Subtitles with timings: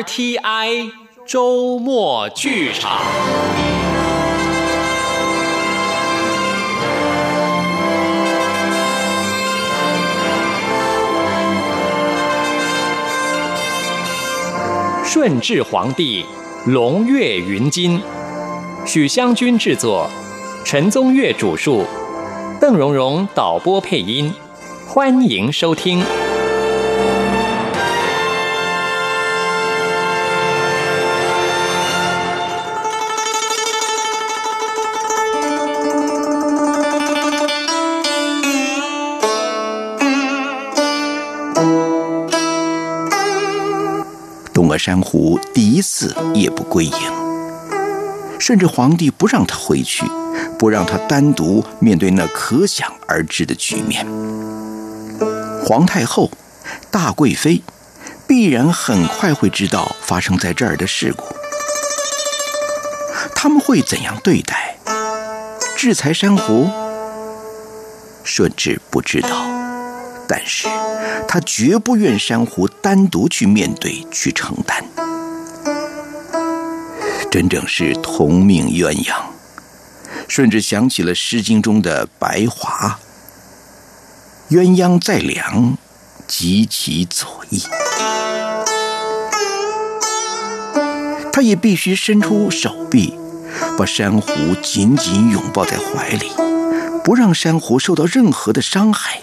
[0.00, 0.90] RTI
[1.26, 3.02] 周末剧场。
[15.04, 16.24] 顺治皇帝
[16.64, 18.00] 龙跃云津，
[18.86, 20.08] 许湘君制作，
[20.64, 21.84] 陈宗岳主述，
[22.58, 24.32] 邓荣荣导播配音，
[24.86, 26.02] 欢迎收听。
[44.80, 46.94] 珊瑚第一次夜不归营，
[48.38, 50.06] 甚至皇帝不让他回去，
[50.58, 54.06] 不让他单独面对那可想而知的局面。
[55.62, 56.30] 皇太后、
[56.90, 57.62] 大贵妃
[58.26, 61.24] 必然很快会知道发生在这儿的事故，
[63.34, 64.78] 他们会怎样对待？
[65.76, 66.70] 制裁珊瑚？
[68.24, 69.28] 顺治不知道，
[70.30, 70.68] 但是。
[71.26, 74.84] 他绝不愿珊瑚单独去面对、去承担，
[77.30, 79.14] 真正是同命鸳鸯。
[80.28, 82.98] 顺治想起了《诗经》中的白华
[84.50, 85.76] ：“鸳鸯在梁，
[86.26, 87.62] 及其左翼。”
[91.32, 93.14] 他也必须伸出手臂，
[93.78, 94.30] 把珊瑚
[94.62, 96.32] 紧紧拥抱在怀里，
[97.04, 99.20] 不让珊瑚受到任何的伤害。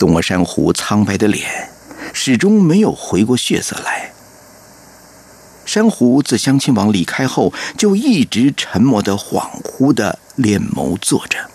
[0.00, 1.68] 东阿珊瑚苍白的脸，
[2.14, 4.12] 始终没有回过血色来。
[5.66, 11.50] 珊瑚自相亲王离开后，就一直沉默的、恍惚的敛眸坐着。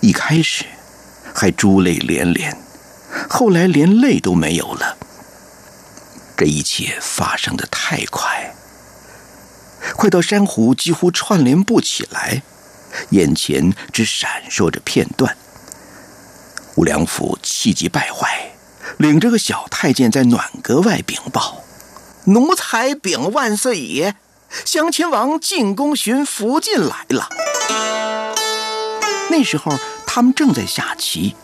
[0.00, 0.66] 一开始
[1.34, 2.54] 还珠泪连连，
[3.30, 4.98] 后来连泪都没有了。
[6.36, 8.54] 这一切发生的太快，
[9.96, 12.42] 快到珊瑚几乎串联不起来，
[13.10, 15.34] 眼前只闪烁着片段。
[16.80, 18.52] 吴良辅气急败坏，
[18.96, 21.62] 领着个小太监在暖阁外禀报
[22.24, 24.14] ：“奴才禀万岁爷，
[24.64, 27.28] 襄亲王进宫寻福晋来了。”
[29.28, 31.36] 那时候他们正在下棋，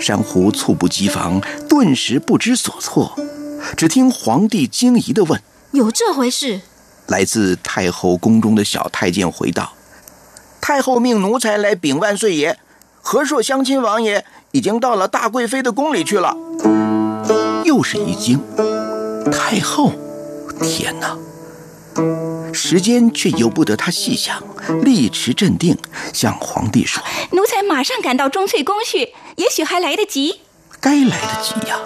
[0.00, 3.14] 珊瑚猝不及防，顿时不知所措。
[3.76, 5.42] 只听皇帝惊疑的问
[5.72, 6.62] ：“有这回事？”
[7.08, 9.74] 来自太后宫中的小太监回道
[10.62, 12.58] ：“太后命奴才来禀万岁爷。”
[13.10, 16.36] 和硕襄亲王爷已经到了大贵妃的宫里去了。
[17.64, 18.38] 又是一惊，
[19.32, 19.92] 太后，
[20.60, 21.16] 天哪！
[22.52, 24.42] 时间却由不得他细想，
[24.82, 25.74] 立持镇定，
[26.12, 27.02] 向皇帝说
[27.32, 30.42] ：“奴才马上赶到钟粹宫去，也许还来得及。”
[30.78, 31.78] 该来得及呀！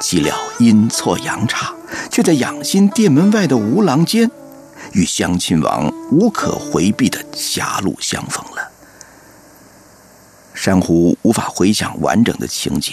[0.00, 1.74] 岂料阴错阳差，
[2.08, 4.30] 却在养心殿门外的吴廊间，
[4.92, 8.70] 与襄亲王无可回避的狭路相逢了。
[10.54, 12.92] 珊瑚无法回想完整的情节，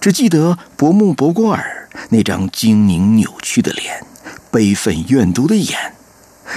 [0.00, 4.04] 只记得薄暮薄过尔那张狰狞扭曲的脸、
[4.50, 5.94] 悲愤怨毒的眼，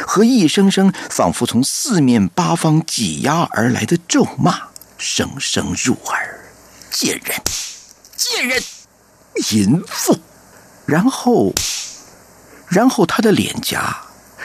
[0.06, 4.60] 和一声声仿佛从四面八方挤压而来的咒骂，
[4.98, 6.40] 声声入耳。
[6.92, 7.42] 贱人，
[8.16, 8.62] 贱人，
[9.52, 10.18] 淫妇！
[10.86, 11.54] 然后，
[12.68, 13.96] 然后他的脸颊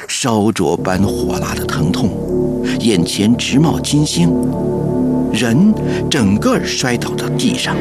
[0.06, 4.30] 烧灼般火辣的疼痛，眼前直冒金星。
[5.34, 5.74] 人
[6.08, 7.76] 整个摔倒到地上，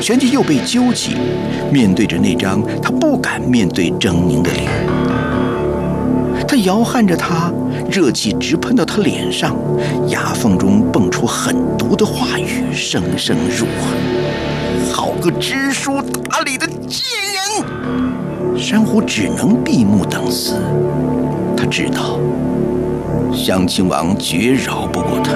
[0.00, 1.16] 旋即又被揪起，
[1.72, 4.68] 面对着那张他不敢面对狰狞的脸。
[6.46, 7.50] 他摇撼着他，
[7.90, 9.56] 热气直喷到他脸上，
[10.08, 14.92] 牙缝中蹦出狠毒的话语，声声入耳。
[14.92, 18.58] 好个知书达理的贱人！
[18.58, 20.54] 珊瑚只能闭目等死。
[21.56, 22.18] 他知道，
[23.32, 25.32] 襄亲王绝饶不过他。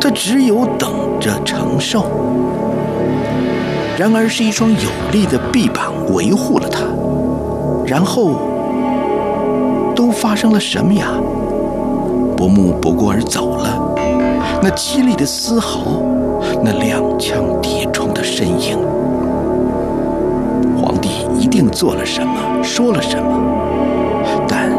[0.00, 0.90] 他只有等
[1.20, 2.06] 着承受。
[3.98, 6.80] 然而，是一双有力的臂膀维护了他。
[7.86, 8.32] 然后，
[9.94, 11.08] 都发生了什么呀？
[12.36, 13.94] 伯母不过而走了，
[14.62, 16.02] 那凄厉的嘶嚎，
[16.64, 18.78] 那踉跄跌撞的身影，
[20.80, 23.42] 皇帝一定做了什么，说了什么，
[24.48, 24.70] 但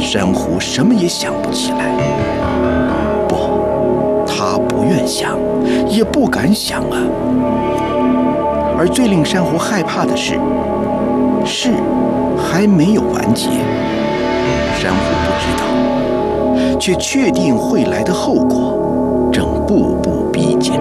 [0.00, 1.94] 珊瑚什么也想不起来。
[4.96, 5.38] 愿想，
[5.88, 6.96] 也不敢想啊。
[8.78, 10.34] 而最令珊瑚害怕的是，
[11.44, 11.70] 事
[12.36, 13.48] 还没有完结，
[14.78, 15.46] 珊瑚不知
[16.72, 20.74] 道，却确定会来的后果正步步逼近。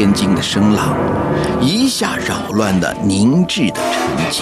[0.00, 0.96] 天津的声浪，
[1.60, 4.00] 一下扰乱了凝滞的沉
[4.30, 4.40] 寂。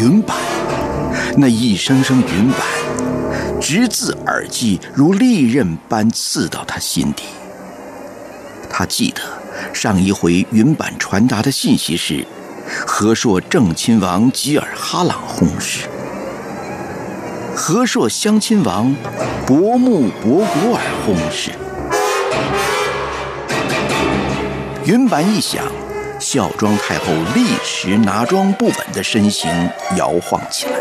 [0.00, 0.34] 云板，
[1.36, 2.60] 那一声声云板，
[3.60, 7.24] 直自耳际，如利刃般刺到他心底。
[8.70, 9.20] 他记得
[9.74, 12.26] 上一回云板传达的信息是：
[12.86, 15.86] 和硕正亲王吉尔哈朗薨逝。
[17.54, 18.96] 和硕乡亲王
[19.46, 21.50] 伯木博古尔薨逝。
[24.86, 25.64] 云板一响，
[26.20, 29.50] 孝庄太后立时拿桩不稳的身形
[29.96, 30.72] 摇晃起来，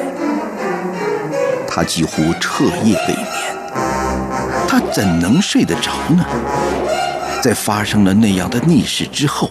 [1.65, 3.27] 她几乎彻夜未眠。
[4.67, 6.25] 她怎能睡得着呢？
[7.41, 9.49] 在发生了那样的逆事之后，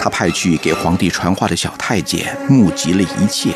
[0.00, 3.54] 他派去给皇帝传话的小太监目击了一切。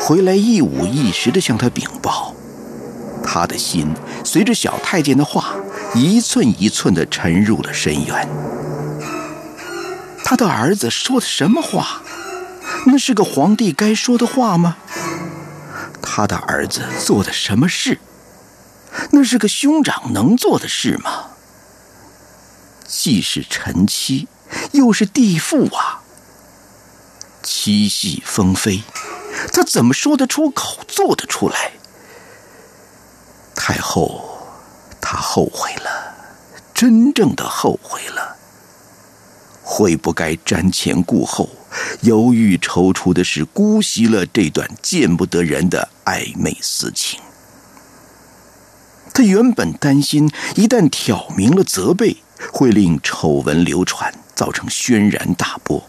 [0.00, 2.34] 回来一五一十地向他禀报，
[3.22, 5.43] 他的心随着小太监的话
[5.94, 8.28] 一寸一寸地沉入了深渊。
[10.24, 12.02] 他的儿子说的什么话？
[12.86, 14.76] 那是个皇帝该说的话吗？
[16.02, 17.98] 他的儿子做的什么事？
[19.10, 21.30] 那是个兄长能做的事吗？
[22.86, 24.28] 既是臣妻，
[24.72, 26.02] 又是弟妇啊！
[27.42, 28.82] 妻系风飞。
[29.52, 31.72] 他怎么说得出口，做得出来？
[33.54, 34.33] 太后，
[35.06, 36.14] 他后悔了，
[36.72, 38.36] 真正的后悔了。
[39.62, 41.50] 悔不该瞻前顾后，
[42.00, 47.20] 犹豫踌躇的是姑息了这段见不得人的暧昧私情。
[49.12, 52.16] 他原本担心，一旦挑明了责备，
[52.50, 55.84] 会令丑闻流传，造成轩然大波。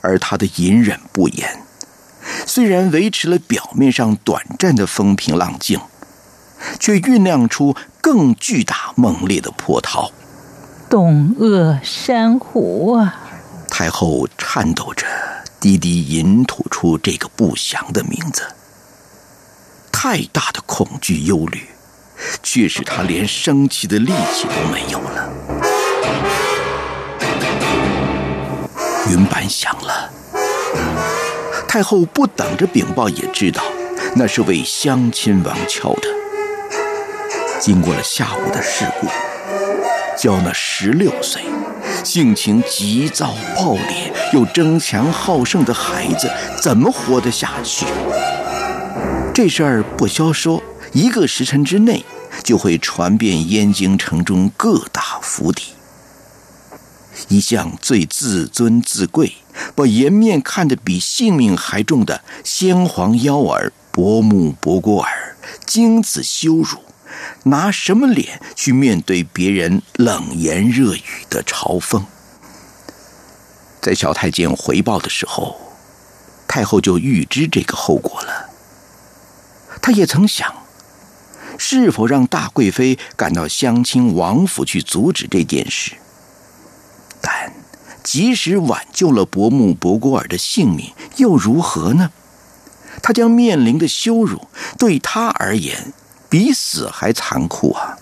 [0.00, 1.60] 而他的隐忍不言。
[2.46, 5.78] 虽然维持了表面上短暂的风平浪静，
[6.78, 10.10] 却酝酿出更巨大猛烈的波涛。
[10.88, 13.20] 东阿山虎啊！
[13.68, 15.06] 太后颤抖着，
[15.58, 18.42] 低低吟吐出这个不祥的名字。
[19.90, 21.68] 太大的恐惧、忧虑，
[22.42, 25.28] 却使她连生气的力气都没有了。
[29.10, 30.10] 云板响了。
[31.66, 33.64] 太后不等着禀报，也知道
[34.14, 36.02] 那是为襄亲王敲的。
[37.64, 39.06] 经过了下午的事故，
[40.18, 41.40] 叫那十六岁、
[42.04, 46.30] 性情急躁暴烈又争强好胜的孩子
[46.60, 47.86] 怎么活得下去？
[49.32, 50.62] 这事儿不消说，
[50.92, 52.04] 一个时辰之内
[52.42, 55.68] 就会传遍燕京城中各大府邸。
[57.28, 59.36] 一向最自尊自贵。
[59.74, 66.78] 把颜面看得比性命还重的先皇幺儿伯母伯郭尔，经此羞辱，
[67.44, 72.02] 拿什么脸去面对别人冷言热语的嘲讽？
[73.80, 75.56] 在小太监回报的时候，
[76.48, 78.50] 太后就预知这个后果了。
[79.82, 80.54] 她也曾想，
[81.58, 85.92] 是否让大贵妃赶到乡亲王府去阻止这件事，
[87.20, 87.52] 但。
[88.04, 92.10] 即使挽救了伯母伯果尔的性命，又如何呢？
[93.02, 94.46] 他将面临的羞辱，
[94.78, 95.94] 对他而言，
[96.34, 97.96] 比死还残酷啊！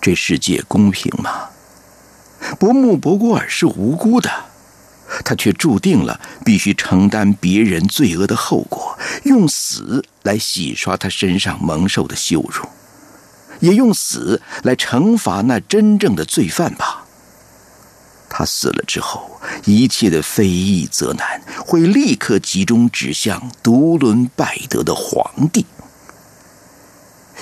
[0.00, 1.48] 这世界公平吗？
[2.56, 4.30] 伯木伯郭尔是无辜的，
[5.24, 12.64] 他却注定了必须承担别人罪恶的后果，用死来洗刷他身上蒙受的羞辱，
[13.58, 17.04] 也用死来惩罚那真正的罪犯吧。
[18.30, 25.66] 他死了之后，一切的非议责难会立刻集中指向独伦拜德的皇帝。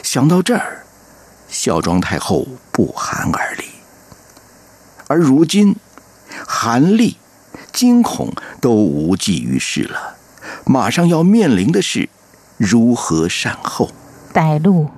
[0.02, 0.84] 想到这儿，
[1.48, 3.64] 孝庄太后不寒而栗。
[5.08, 5.76] 而如今，
[6.46, 7.16] 韩立、
[7.72, 10.16] 惊恐都无济于事了，
[10.64, 12.08] 马上要面临的是
[12.56, 13.90] 如何善后？
[14.32, 14.90] 带路，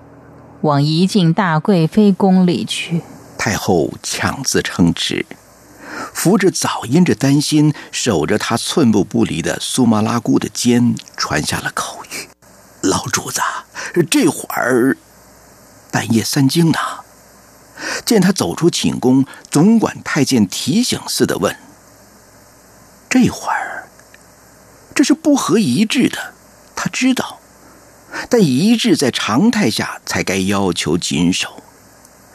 [0.61, 3.02] 往怡静大贵妃宫里去。
[3.38, 5.25] 太后强自称持。
[6.14, 12.01] 扶着早因着担心守着他寸步不离的苏麻拉姑的肩，传下了口谕
[12.83, 13.41] ：“老主子，
[14.11, 14.97] 这会儿
[15.91, 16.79] 半夜三更呢。”
[18.05, 21.57] 见他走出寝宫，总管太监提醒似的问
[23.09, 23.89] ：“这会儿，
[24.95, 26.35] 这是不合仪制的，
[26.77, 27.41] 他知道，
[28.29, 31.62] 但仪制在常态下才该要求谨守。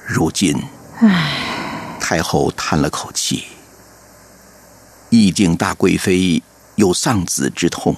[0.05, 0.63] 如今，
[0.99, 3.45] 唉，太后叹了口气。”
[5.09, 6.43] 义定大贵妃
[6.75, 7.95] 有丧子之痛，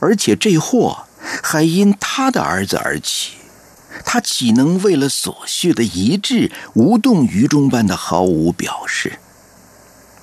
[0.00, 1.04] 而且这祸
[1.42, 3.32] 还因他的儿子而起，
[4.04, 9.18] 他岂能为了所需的一掷，无动于衷般的毫无表示？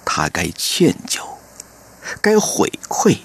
[0.06, 1.20] 他该歉疚，
[2.22, 3.18] 该悔愧，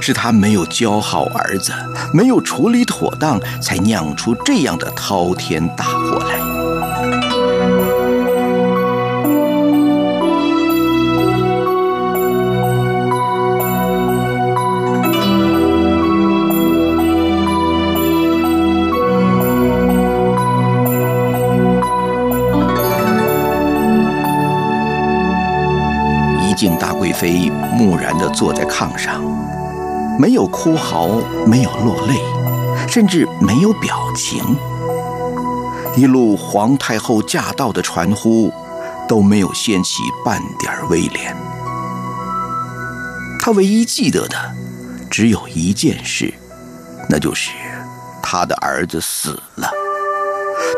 [0.00, 1.72] 是他没有教好儿子，
[2.12, 7.35] 没有处理妥当，才酿出这样的滔天大祸来。
[26.56, 29.22] 敬大贵妃木然地坐在炕上，
[30.18, 31.08] 没有哭嚎，
[31.46, 32.14] 没有落泪，
[32.88, 34.42] 甚至没有表情。
[35.94, 38.50] 一路皇太后驾到的传呼，
[39.06, 41.36] 都没有掀起半点威廉。
[43.38, 44.36] 他唯一记得的，
[45.10, 46.32] 只有一件事，
[47.10, 47.50] 那就是
[48.22, 49.70] 他的儿子死了，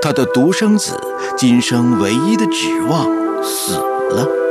[0.02, 1.00] 他的独生子，
[1.36, 3.04] 今生唯一的指望
[3.44, 3.74] 死
[4.10, 4.47] 了。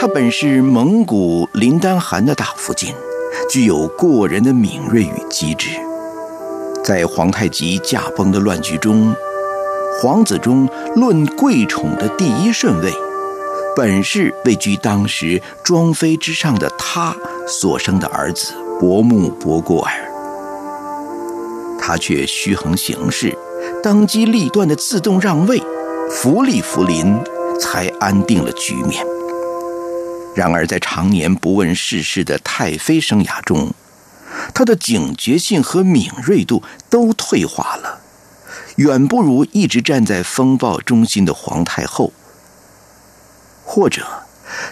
[0.00, 2.94] 他本是蒙古林丹汗的大福晋，
[3.50, 5.68] 具有过人的敏锐与机智。
[6.82, 9.14] 在皇太极驾崩的乱局中，
[10.00, 10.66] 皇子中
[10.96, 12.90] 论贵宠的第一顺位，
[13.76, 17.14] 本是位居当时庄妃之上的他
[17.46, 19.92] 所生的儿子伯木伯过尔。
[21.78, 23.36] 他却虚衡形势，
[23.82, 25.62] 当机立断的自动让位，
[26.10, 27.14] 扶立福临，
[27.60, 29.06] 才安定了局面。
[30.34, 33.74] 然而，在常年不问世事的太妃生涯中，
[34.54, 38.00] 她的警觉性和敏锐度都退化了，
[38.76, 42.12] 远不如一直站在风暴中心的皇太后。
[43.64, 44.24] 或者，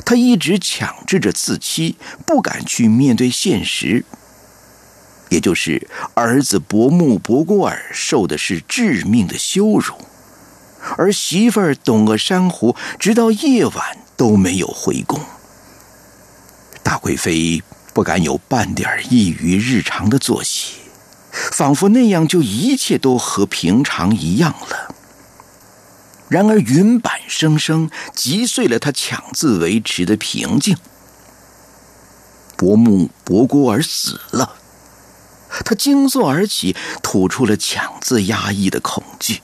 [0.04, 4.04] 她一直强制着自欺，不敢去面对现实。
[5.28, 9.94] 也就是儿子伯木伯过尔受的是致命的羞辱，
[10.96, 15.20] 而媳妇儿董鄂珊瑚直到夜晚都没有回宫。
[16.88, 20.76] 大贵妃不敢有半点异于日常的作息，
[21.30, 24.94] 仿佛那样就一切都和平常一样了。
[26.30, 30.78] 然而云板声声击碎了她强自维持的平静。
[32.56, 34.54] 伯木伯郭儿死了，
[35.66, 39.42] 他惊坐而起，吐出了强自压抑的恐惧，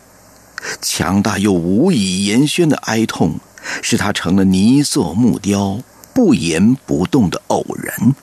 [0.80, 3.38] 强大又无以言宣的哀痛，
[3.82, 5.82] 使他成了泥塑木雕。
[6.14, 8.14] 不言不动的偶人，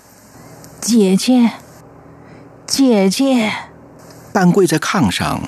[0.80, 1.52] 姐姐，
[2.66, 3.52] 姐姐，
[4.32, 5.42] 半跪在炕上，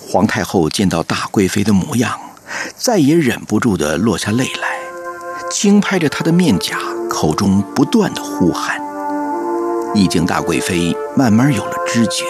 [0.00, 2.18] 皇太后见到大贵妃的模样，
[2.76, 4.80] 再也忍不住的落下泪来，
[5.52, 6.76] 轻拍着她的面颊，
[7.08, 8.80] 口中不断的呼喊。
[9.94, 12.24] 已经大贵妃慢慢有了知觉，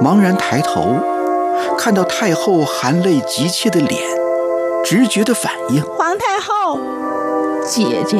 [0.00, 0.96] 茫然抬头，
[1.76, 4.00] 看到太后含泪急切的脸，
[4.82, 6.80] 直觉的反应，皇太后。
[7.64, 8.18] 姐姐，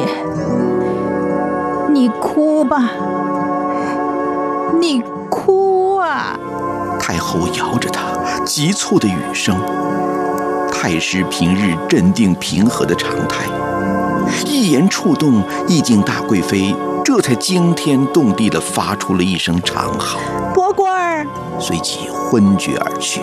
[1.91, 2.89] 你哭吧，
[4.79, 6.39] 你哭啊！
[6.97, 8.03] 太后摇着她，
[8.45, 9.55] 急促的语声。
[10.71, 13.45] 太师平日镇定平和的常态，
[14.45, 16.73] 一言触动意境大贵妃，
[17.03, 20.19] 这才惊天动地的发出了一声长嚎。
[20.53, 21.27] 伯国儿，
[21.59, 23.19] 随即昏厥而去。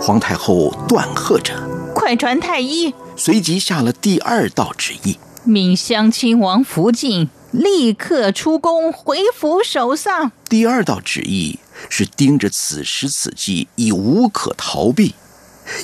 [0.00, 1.54] 皇太后断喝着
[1.94, 10.32] ：“快传太医！”随即下了第二道旨意，命襄亲王福晋立刻出宫回府守丧。
[10.48, 15.14] 第二道旨意是盯着此时此际已无可逃避，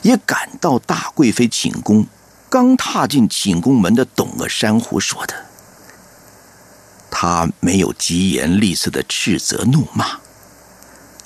[0.02, 2.06] 也赶到大贵妃寝宫，
[2.49, 5.35] 刚踏进寝宫门的董鄂珊瑚说的。
[7.11, 10.18] 他没有疾言厉色的斥责怒骂。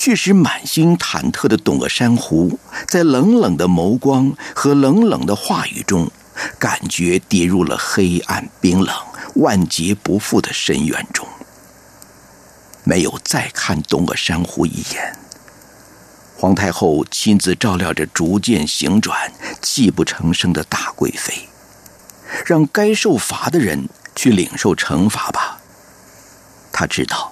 [0.04, 6.10] 却使满心忐忑的董鄂珊瑚，在冷冷的眸光和冷冷的话语中，
[6.58, 8.92] 感觉跌入了黑暗、冰冷、
[9.36, 11.24] 万劫不复的深渊中。
[12.82, 15.16] 没有再看董鄂珊瑚一眼，
[16.36, 21.48] 皇太后亲自照料着逐渐醒转、泣不成声的大贵妃，
[22.44, 25.60] 让该受罚的人去领受惩罚吧。
[26.72, 27.31] 他知道。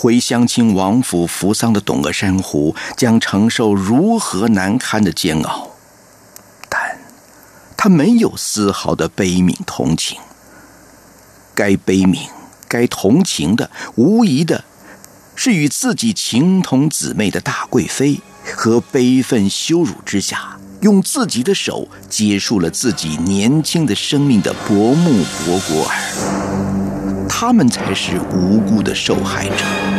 [0.00, 5.72] 回乡亲王府扶丧的董鄂珊瑚将承受如何难堪的煎熬，
[6.68, 6.96] 但
[7.76, 10.16] 他没有丝毫的悲悯同情。
[11.52, 12.28] 该悲悯、
[12.68, 14.62] 该同情的，无疑的
[15.34, 18.20] 是与自己情同姊妹的大贵妃，
[18.54, 26.77] 和悲愤羞辱之下，用自己的手结束了自己年轻的生命的伯木伯国尔。
[27.28, 29.97] 他们才是无辜的受害者。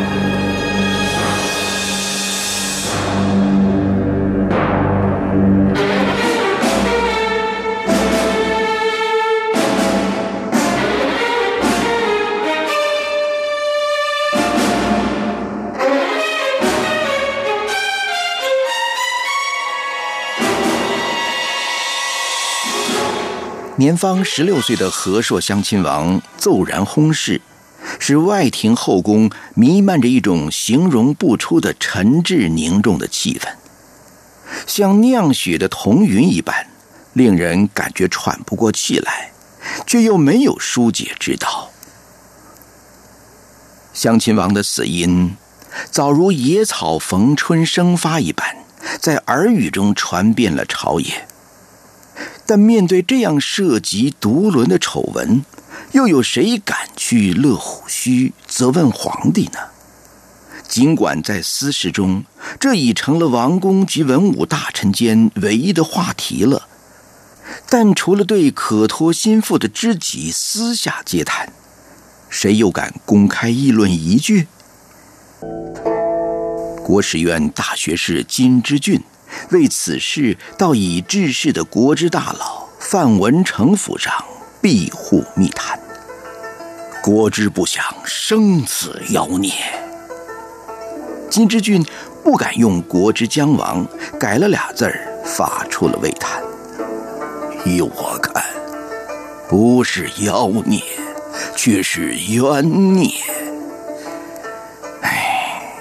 [23.80, 27.40] 年方十六岁的和硕襄亲王骤然薨逝，
[27.98, 33.48] 使外廷后宫弥漫着一种形容不出的沉滞凝重的气氛，
[34.68, 36.68] 像酿血的铜云一般，
[37.14, 39.32] 令人感觉喘不过气来，
[39.88, 41.72] 却又没有疏解之道。
[43.94, 45.38] 襄亲王的死因，
[45.90, 48.58] 早如野草逢春生发一般，
[49.00, 51.29] 在耳语中传遍了朝野。
[52.50, 55.46] 但面对这样涉及独伦的丑闻，
[55.92, 59.60] 又有谁敢去乐虎须责问皇帝呢？
[60.68, 62.24] 尽管在私事中，
[62.60, 66.68] 这已成了王公及文武大臣间唯一的话题了，
[67.70, 71.54] 但除了对可托心腹的知己私下接谈，
[72.32, 74.48] 谁又敢公开议论一句？
[76.84, 79.04] 国史院大学士金之俊。
[79.52, 84.14] 为此事，到已治世的国之大佬范文成府上
[84.62, 85.80] 庇护密谈。
[87.02, 89.52] 国之不想生此妖孽。
[91.30, 91.86] 金之俊
[92.24, 93.88] 不敢用“国之将亡”，
[94.20, 96.42] 改了俩字儿，发出了慰叹。
[97.66, 98.44] 依我看，
[99.48, 100.82] 不是妖孽，
[101.56, 103.12] 却是冤孽。
[105.02, 105.72] 唉，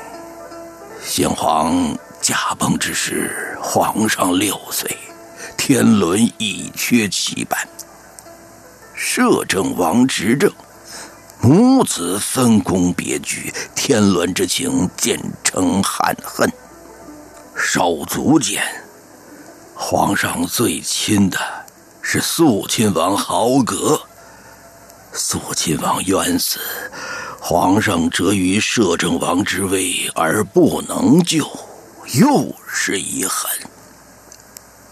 [1.02, 1.96] 先皇。
[2.20, 4.96] 驾崩之时，皇上六岁，
[5.56, 7.58] 天伦已缺七半。
[8.94, 10.52] 摄政王执政，
[11.40, 16.50] 母子分工别居，天伦之情渐成憾恨。
[17.56, 18.62] 手足间，
[19.74, 21.38] 皇上最亲的
[22.02, 24.00] 是肃亲王豪格。
[25.12, 26.58] 肃亲王冤死，
[27.40, 31.48] 皇上折于摄政王之位而不能救。
[32.14, 33.50] 又是遗憾。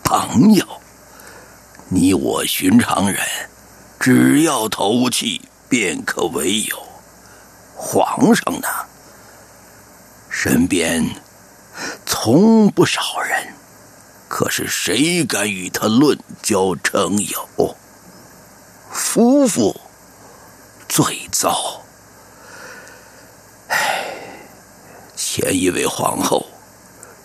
[0.05, 0.67] 朋友，
[1.89, 3.21] 你我寻常人，
[3.99, 6.77] 只要投契便可为友。
[7.75, 8.69] 皇上呢？
[10.29, 11.03] 身边
[12.05, 13.55] 从不少人，
[14.29, 17.77] 可是谁敢与他论交成友？
[18.93, 19.75] 夫妇
[20.87, 21.81] 最糟。
[23.69, 24.05] 唉，
[25.17, 26.47] 前一位皇后。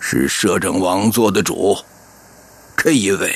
[0.04, 1.78] 是摄政王做的主，
[2.76, 3.32] 这一位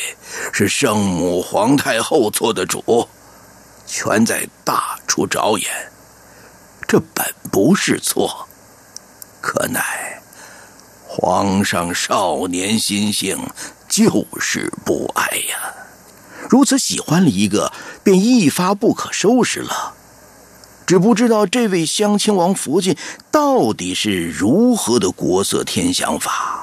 [0.53, 3.09] 是圣母皇太后做的主，
[3.87, 5.71] 全在大处着眼。
[6.89, 8.47] 这本不是错，
[9.41, 10.21] 可奈
[11.07, 13.39] 皇上少年心性，
[13.89, 15.73] 就是不爱呀。
[16.51, 19.95] 如此喜欢了一个，便一发不可收拾了。
[20.85, 22.97] 只不知道这位襄亲王福晋
[23.33, 26.56] 到底是如何的国色天香法？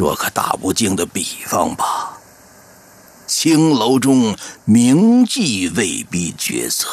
[0.00, 2.18] 说个大不敬的比方吧，
[3.26, 4.34] 青楼中
[4.64, 6.88] 名妓未必绝色，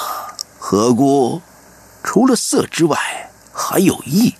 [0.59, 1.41] 何故？
[2.03, 2.99] 除了色之外，
[3.53, 4.33] 还有艺。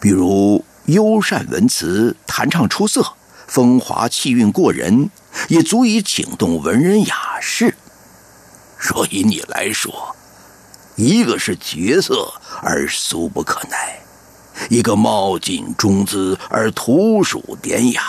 [0.00, 3.14] 比如优善文辞，弹唱出色，
[3.46, 5.08] 风华气韵过人，
[5.46, 7.76] 也足以请动文人雅士。
[8.80, 10.16] 所以你来说，
[10.96, 12.28] 一个是绝色
[12.60, 14.00] 而俗不可耐，
[14.68, 18.02] 一个貌尽中姿而土属典雅，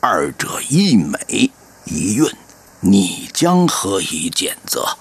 [0.00, 1.50] 二者一美
[1.84, 2.30] 一韵，
[2.80, 4.96] 你将何以拣择？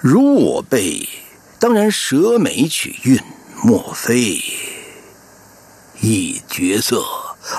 [0.00, 1.08] 如我辈，
[1.58, 3.20] 当然舍美取韵，
[3.62, 4.42] 莫非
[6.00, 7.04] 一绝色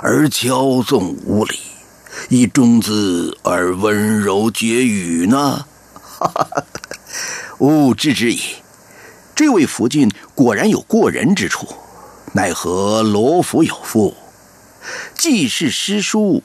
[0.01, 1.59] 而骄纵无礼？
[2.29, 5.65] 以中姿而温柔绝语呢？
[6.19, 6.63] 哈哈，
[7.59, 8.39] 吾知之矣。
[9.35, 11.67] 这位福晋果然有过人之处，
[12.33, 14.15] 奈何罗府有妇，
[15.15, 16.43] 既是诗书，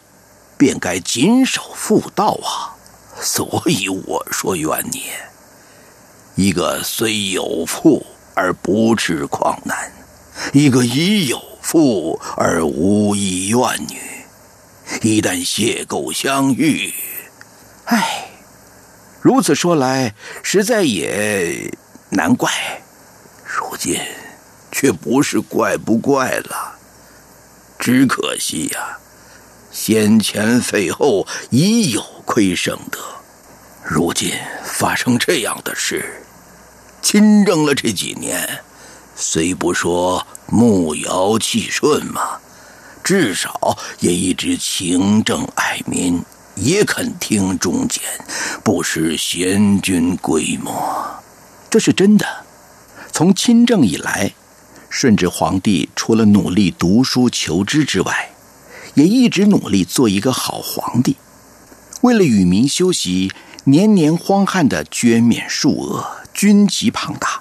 [0.57, 2.75] 便该谨守妇道啊。
[3.21, 5.03] 所以我说冤你，
[6.37, 9.93] 一个虽有妇而不痴狂男，
[10.53, 13.99] 一个已有妇而无意怨女。
[15.03, 16.95] 一旦邂逅相遇，
[17.85, 18.29] 唉，
[19.21, 21.71] 如此说来，实在也
[22.11, 22.51] 难怪。
[23.45, 24.01] 如今
[24.71, 26.75] 却不是怪不怪了，
[27.79, 28.99] 只可惜呀，
[29.71, 32.99] 先前废后已有亏生德。
[33.83, 34.33] 如今
[34.65, 36.23] 发生这样的事，
[37.01, 38.63] 亲政了这几年，
[39.17, 42.39] 虽不说慕尧气顺嘛，
[43.03, 46.23] 至少也一直勤政爱民，
[46.55, 48.03] 也肯听忠谏，
[48.63, 51.09] 不失贤君规模。
[51.71, 52.27] 这是真的。
[53.13, 54.33] 从亲政以来，
[54.89, 58.31] 顺治皇帝除了努力读书求知之外，
[58.95, 61.17] 也一直努力做一个好皇帝。
[62.03, 63.33] 为了与民休息，
[63.65, 67.41] 年年荒旱的捐免数额，军籍庞大。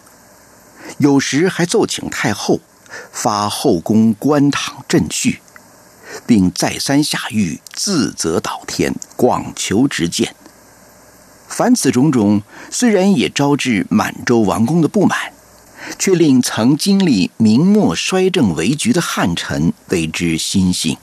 [0.98, 2.60] 有时还奏请太后
[3.12, 5.38] 发后宫官堂赈恤，
[6.26, 10.36] 并再三下谕自责祷天，广求直谏。
[11.58, 15.34] 凡此种种，虽然也招致满洲王公的不满，
[15.98, 20.98] 却令曾经历明末衰政危局的汉臣为之心信。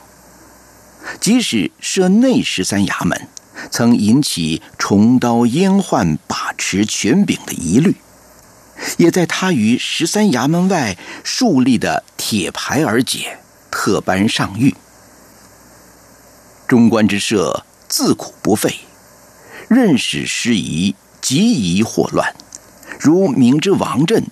[1.19, 3.27] 即使设内十三衙门。
[3.71, 7.97] 曾引起重刀阉宦把持权柄的疑虑，
[8.97, 13.39] 也在他于十三衙门外树立的铁牌而解，
[13.71, 14.75] 特颁上谕：
[16.69, 18.81] 中官之设自苦不废，
[19.69, 22.35] 任使失仪，极易祸乱。
[23.01, 24.25] 如明之王振、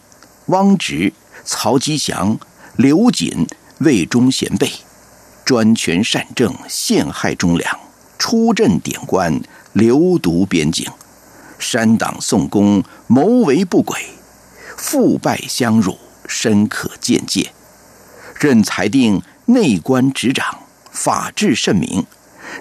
[0.47, 1.13] 汪直、
[1.45, 2.39] 曹吉祥、
[2.77, 3.47] 刘瑾、
[3.79, 4.71] 魏忠贤辈，
[5.45, 7.79] 专权擅政，陷害忠良。
[8.19, 9.41] 出镇点官，
[9.73, 10.87] 流毒边境，
[11.59, 13.99] 煽党宋公，谋为不轨，
[14.77, 17.53] 腐败相辱，深可见戒。
[18.39, 20.61] 任裁定内官执掌，
[20.93, 22.07] 法治甚明。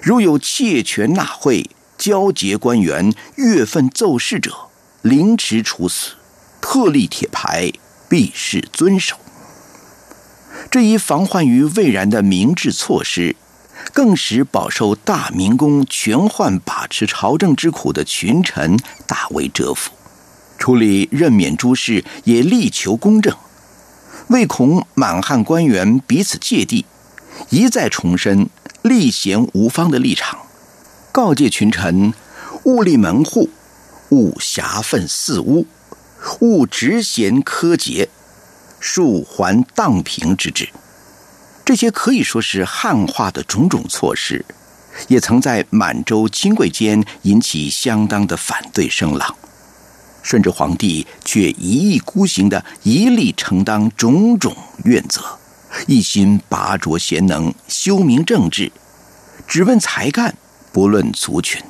[0.02, 1.70] 如有窃权纳贿、
[2.02, 4.52] 交结官员、越份奏事者，
[5.02, 6.14] 凌迟处死。
[6.60, 7.70] 特立铁牌，
[8.08, 9.14] 必是遵守。
[10.68, 13.36] 这一防患于未然的明智措施。
[13.92, 19.90] 更使饱受大明宫权宦把持朝政之苦的群臣大为折服，
[20.58, 23.36] 处理任免诸事也力求公正，
[24.28, 26.84] 为恐满汉官员彼此芥蒂，
[27.50, 28.48] 一再重申
[28.82, 30.38] 立贤无方的立场，
[31.12, 32.14] 告诫群臣
[32.64, 33.50] 勿立门户，
[34.08, 35.66] 勿狭愤肆污，
[36.40, 38.08] 勿直贤苛节，
[38.80, 40.70] 恕还荡平之志。
[41.66, 44.42] 这些可以说是汉化的种种措施，
[45.08, 49.36] 也曾在满洲亲贵间引起相当的反对声浪。
[50.22, 55.20] 顺治皇帝却一意孤行的一力承担种种怨责，
[55.86, 58.72] 一心拔擢贤能，修明政治，
[59.46, 60.34] 只问才干，
[60.72, 61.62] 不论族群。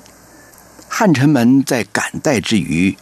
[0.88, 2.96] 汉臣们在感戴之余，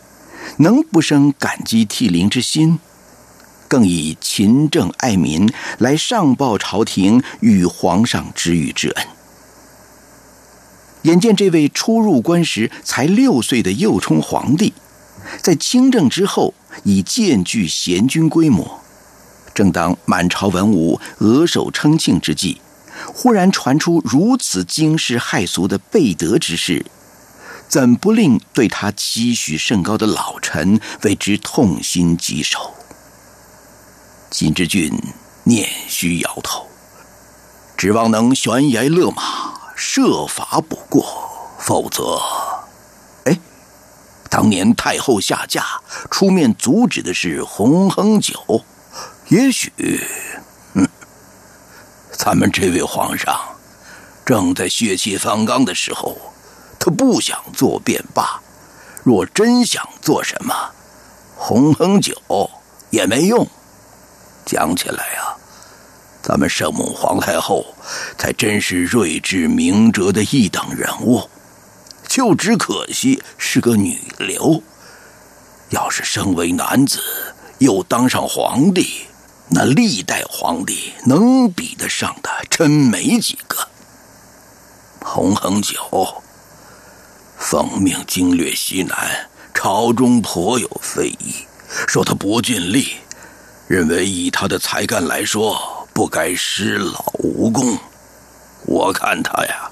[0.58, 2.78] 能不生感激涕零之心？
[3.68, 9.06] 更以勤政爱民来上报朝廷与皇上知遇之恩。
[11.02, 14.72] 眼见这位初入关时才六岁的幼冲皇帝，
[15.40, 18.80] 在清政之后已渐具贤君规模。
[19.54, 22.60] 正当满朝文武额首称庆之际，
[23.06, 26.84] 忽然传出如此惊世骇俗的背德之事，
[27.68, 32.74] 怎不令对他期许甚高的老臣为之痛心疾首？
[34.30, 34.92] 金之俊
[35.44, 36.66] 念须摇头，
[37.76, 39.22] 指望能悬崖勒马，
[39.74, 41.04] 设法补过，
[41.58, 42.20] 否则，
[43.24, 43.38] 哎，
[44.28, 45.64] 当年太后下嫁
[46.10, 48.64] 出面阻止的是洪亨九，
[49.28, 49.72] 也许，
[52.22, 53.34] 咱们这位皇上
[54.26, 56.18] 正在血气方刚的时候，
[56.78, 58.38] 他不想做便罢。
[59.02, 60.54] 若真想做什么，
[61.34, 62.14] 洪亨九
[62.90, 63.48] 也没用。
[64.44, 65.34] 讲起来呀，
[66.22, 67.64] 咱们圣母皇太后
[68.18, 71.26] 才真是睿智明哲的一等人物，
[72.06, 74.62] 就只可惜是个女流。
[75.70, 77.00] 要是身为男子
[77.60, 79.06] 又当上皇帝，
[79.52, 83.56] 那历代皇帝能比得上的真没几个。
[85.00, 85.74] 洪恒九
[87.36, 91.34] 奉命经略西南，朝中颇有非议，
[91.88, 92.94] 说他不尽力。
[93.66, 97.76] 认为以他的才干来说，不该失老无功。
[98.66, 99.70] 我看他呀，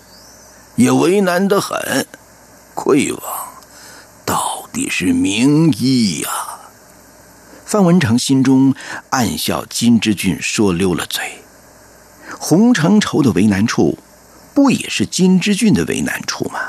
[0.77, 2.07] 也为难得很。
[2.75, 3.23] 愧王
[4.25, 6.58] 到底是名医呀。
[7.69, 8.75] 范文成心中
[9.11, 11.43] 暗笑，金之俊说溜了嘴。
[12.39, 13.99] 洪承畴的为难处，
[14.55, 16.61] 不也是金之俊的为难处吗？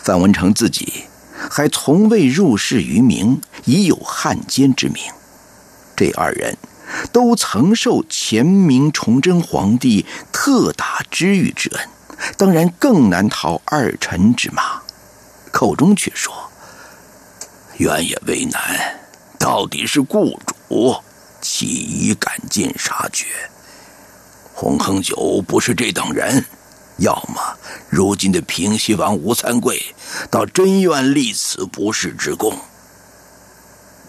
[0.00, 1.06] 范文成自己
[1.50, 5.02] 还从未入世于明，已有汉奸之名。
[5.96, 6.56] 这二人
[7.10, 11.88] 都曾受前明崇祯皇帝特大知遇之恩，
[12.38, 14.82] 当然更难逃二臣之骂。
[15.50, 16.32] 口中却说
[17.78, 19.00] ：“原也为难，
[19.44, 20.96] 到底是雇主
[21.42, 23.26] 起疑赶尽杀绝。
[24.54, 26.42] 洪恒九不是这等人，
[26.96, 27.54] 要么
[27.90, 29.82] 如今的平西王吴三桂
[30.30, 32.56] 倒真愿立此不世之功。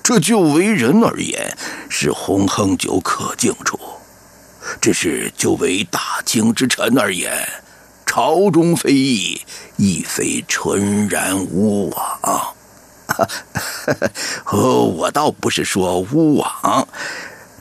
[0.02, 1.54] 这就为人而言，
[1.90, 3.78] 是洪恒九可敬处；
[4.80, 7.46] 只是就为大清之臣而言，
[8.06, 9.42] 朝中非议，
[9.76, 12.56] 亦非纯然无往。
[14.46, 16.88] 哦，我倒不是说无往，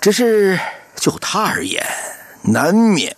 [0.01, 0.59] 只是
[0.97, 1.85] 就他而言，
[2.43, 3.17] 难免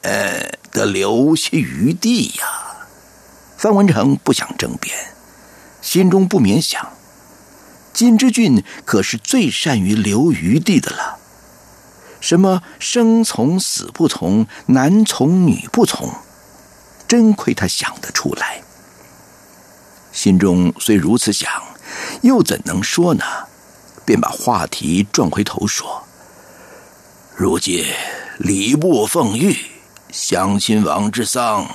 [0.70, 2.44] 得留些余地呀。
[3.57, 4.94] 范文成不想争辩，
[5.81, 6.92] 心中不免想：
[7.92, 11.18] 金之俊可是最善于留余地的了。
[12.20, 16.12] 什么生从死不从，男从女不从，
[17.09, 18.62] 真亏他想得出来。
[20.12, 21.51] 心中虽如此想。
[22.22, 23.25] 又怎能说呢？
[24.05, 26.05] 便把话题转回头说
[27.35, 27.85] ：“如今
[28.38, 29.57] 礼部奉谕，
[30.12, 31.68] 襄亲王之丧，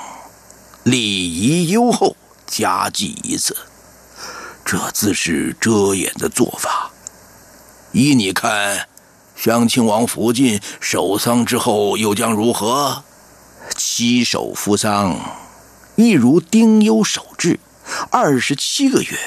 [0.84, 2.15] 礼仪优厚，
[2.47, 3.54] 加祭一次，
[4.63, 6.89] 这自是遮掩的做法。
[7.91, 8.88] 依你看，
[9.36, 13.04] 襄亲王福晋守丧之后又将如何？
[13.76, 15.19] 七守夫丧，
[15.97, 17.60] 亦如丁忧守制，
[18.10, 19.17] 二十七个月。”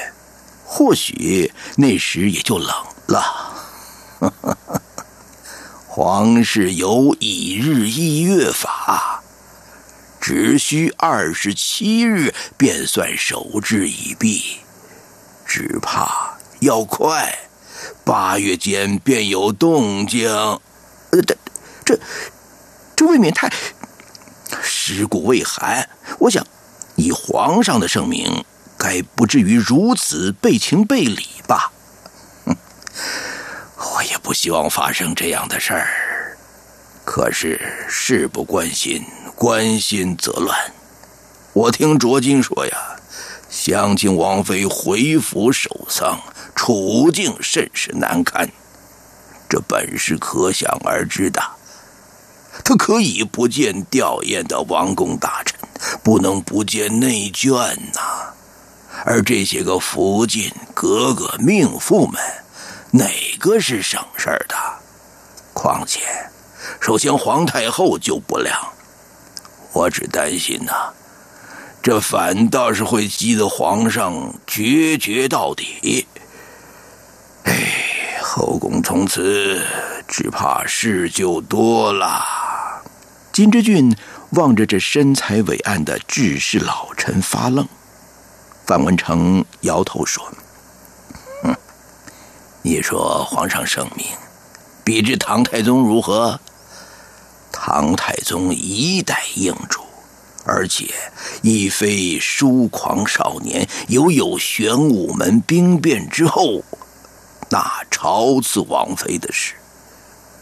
[0.75, 2.69] 或许那时也就冷
[3.07, 3.23] 了。
[5.87, 9.23] 皇室有以日一月法，
[10.19, 14.57] 只需二十七日便算守制已毕。
[15.45, 17.33] 只怕要快，
[18.03, 20.29] 八月间便有动静。
[20.29, 21.37] 呃，这
[21.85, 21.97] 这
[22.97, 23.49] 这未免太
[24.61, 25.87] 尸骨未寒。
[26.19, 26.45] 我想
[26.97, 28.43] 以皇上的圣明。
[28.85, 31.71] 该不至于如此背情背理吧？
[32.53, 36.37] 我也不希望发生这样的事儿。
[37.03, 39.03] 可是事不关心，
[39.35, 40.55] 关心则乱。
[41.53, 42.77] 我听卓金说呀，
[43.49, 46.21] 襄亲王妃回府守丧，
[46.55, 48.47] 处境甚是难堪。
[49.49, 51.41] 这本是可想而知的。
[52.63, 55.59] 他可以不见吊唁的王公大臣，
[56.03, 58.34] 不能不见内眷呐。
[59.07, 62.19] 而这些个福晋格格命妇们，
[62.89, 63.05] 哪
[63.39, 64.55] 个是省事儿的？
[65.53, 66.01] 况且，
[66.81, 68.59] 首先皇太后就不亮，
[69.73, 70.91] 我只担心呐，
[71.83, 76.07] 这反倒是会激得皇上决绝到底。
[77.43, 77.53] 哎，
[78.23, 79.63] 后宫从此
[80.07, 82.25] 只怕事就多了。
[83.31, 83.95] 金之俊
[84.31, 87.67] 望着这身材伟岸的志士老臣发愣。
[88.65, 90.27] 范文成摇头说
[91.43, 91.55] ：“哼，
[92.63, 94.07] 你说皇上圣明，
[94.83, 96.39] 比之唐太宗如何？
[97.51, 99.81] 唐太宗一代英主，
[100.45, 100.93] 而且
[101.43, 106.63] 亦非疏狂少年，犹有玄武门兵变之后，
[107.49, 109.53] 那朝赐王妃的事。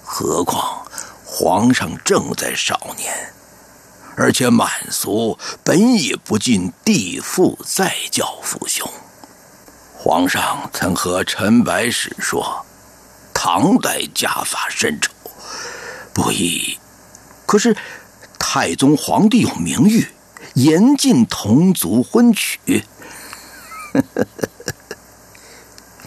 [0.02, 0.82] 何况
[1.26, 3.14] 皇上正在少年。”
[4.16, 8.90] 而且满族本也不尽地父再教父兄。
[9.98, 12.66] 皇上曾和陈白石说，
[13.34, 15.12] 唐代家法甚丑，
[16.14, 16.78] 不宜。
[17.46, 17.76] 可是
[18.38, 20.08] 太宗皇帝有名誉，
[20.56, 22.84] 严禁同族婚娶。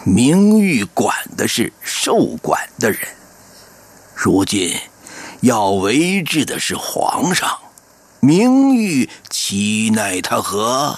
[0.05, 2.99] 名誉管的是受管的人，
[4.15, 4.79] 如今
[5.41, 7.59] 要维持的是皇上。
[8.19, 10.97] 名誉岂奈他何？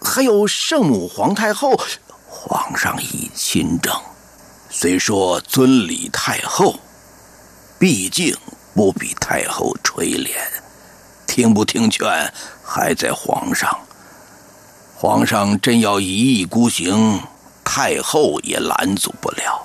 [0.00, 1.80] 还有圣母皇太后，
[2.28, 3.94] 皇上已亲政，
[4.68, 6.78] 虽说尊礼太后，
[7.78, 8.36] 毕竟
[8.74, 10.30] 不比太后垂怜。
[11.26, 12.32] 听不听劝，
[12.62, 13.74] 还在皇上。
[14.94, 17.20] 皇上真要一意孤行，
[17.64, 19.62] 太后也拦阻不了，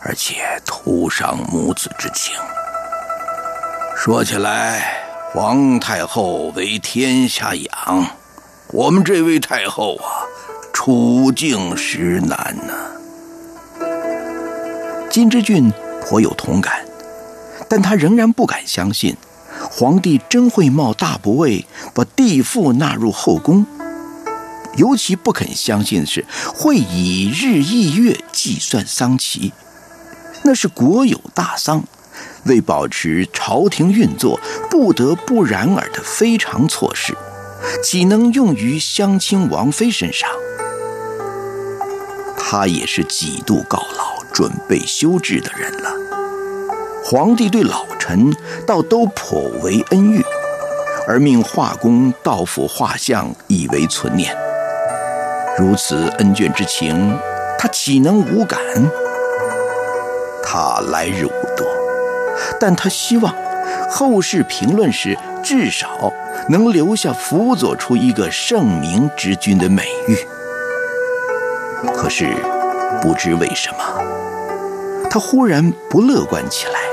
[0.00, 2.34] 而且徒伤母子之情。
[3.96, 5.09] 说起来。
[5.32, 8.06] 皇太后为天下养，
[8.72, 10.26] 我们这位太后啊，
[10.72, 12.74] 处境实难呐。
[15.08, 16.84] 金之俊颇有同感，
[17.68, 19.16] 但他仍然不敢相信，
[19.70, 21.64] 皇帝真会冒大不韪
[21.94, 23.64] 把帝父纳入后宫。
[24.74, 29.52] 尤其不肯相信的是，会以日翌月计算丧期，
[30.42, 31.84] 那是国有大丧。
[32.44, 34.38] 为保持朝廷运作，
[34.70, 37.14] 不得不然尔的非常措施，
[37.82, 40.28] 岂能用于相亲王妃身上？
[42.38, 45.92] 他也是几度告老、准备休制的人了。
[47.04, 48.34] 皇帝对老臣
[48.66, 50.24] 倒都颇为恩遇，
[51.06, 54.36] 而命画工到府画像，以为存念。
[55.58, 57.16] 如此恩眷之情，
[57.58, 58.60] 他岂能无感？
[60.42, 61.66] 他来日无多，
[62.58, 63.34] 但他希望
[63.90, 66.12] 后世评论时，至少
[66.48, 70.16] 能留下辅佐出一个圣明之君的美誉。
[71.94, 72.26] 可是，
[73.00, 73.78] 不知为什么，
[75.08, 76.89] 他忽然不乐观起来。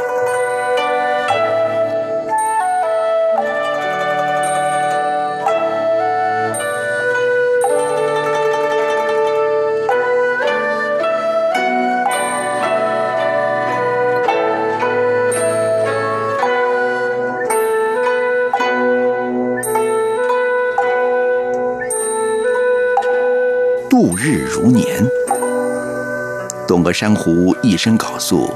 [26.87, 28.49] 个珊瑚一声缟素，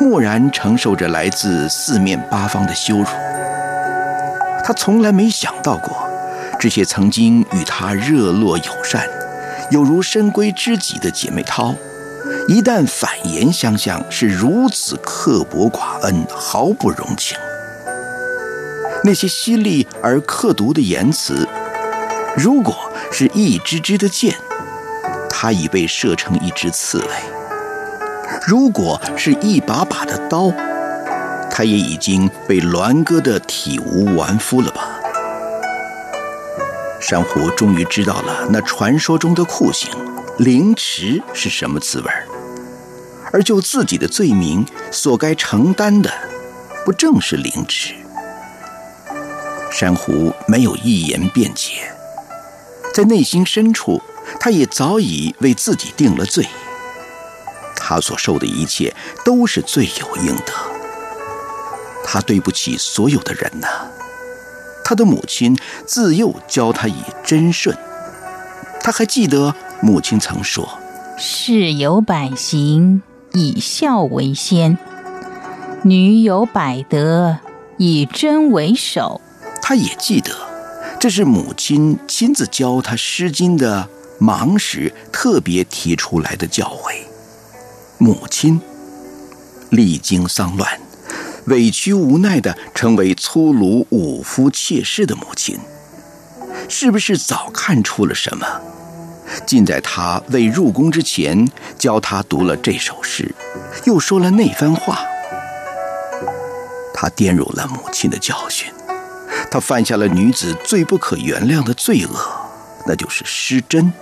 [0.00, 3.06] 默然承受着来自四面八方的羞辱。
[4.64, 5.96] 他从来没想到过，
[6.58, 9.08] 这些曾经与他热络友善、
[9.70, 11.76] 有如深闺知己的姐妹涛，
[12.48, 17.38] 一旦反言相向，是如此刻薄寡恩，毫不容情。
[19.04, 21.46] 那些犀利而刻毒的言辞，
[22.36, 22.74] 如果……
[23.10, 24.34] 是一支支的箭，
[25.40, 27.06] 他已被射成一只刺猬；
[28.44, 30.52] 如果是一把把的刀，
[31.48, 34.98] 他也已经被栾割的体无完肤了吧？
[36.98, 39.88] 珊瑚终于知道了那传说中的酷刑——
[40.38, 42.10] 凌迟是什么滋味
[43.30, 46.12] 而就自己的罪名所该承担的，
[46.84, 47.94] 不正是凌迟？
[49.70, 51.92] 珊瑚没有一言辩解。
[52.92, 54.02] 在内心深处，
[54.40, 56.46] 他也早已为自己定了罪。
[57.76, 60.52] 他所受的一切都是罪有应得。
[62.04, 63.68] 他对不起所有的人呐。
[64.84, 65.54] 他的母亲
[65.86, 67.76] 自幼教他以真顺，
[68.82, 70.78] 他还记得母亲曾说
[71.18, 73.02] ：“事有百行，
[73.34, 74.78] 以孝为先；
[75.82, 77.38] 女有百德，
[77.76, 79.20] 以贞为首。”
[79.60, 80.30] 他也记得。
[80.98, 83.88] 这是母亲亲自教他《诗经》的
[84.18, 86.94] 忙时特别提出来的教诲。
[87.98, 88.60] 母亲
[89.70, 90.80] 历经丧乱，
[91.46, 95.58] 委屈无奈的成为粗鲁武夫妾室的母亲，
[96.68, 98.46] 是不是早看出了什么？
[99.46, 103.34] 竟在他未入宫之前，教他读了这首诗，
[103.84, 105.00] 又说了那番话。
[106.94, 108.72] 他玷辱了母亲的教训。
[109.50, 112.18] 他犯下了女子最不可原谅的罪恶，
[112.86, 113.92] 那就是失贞，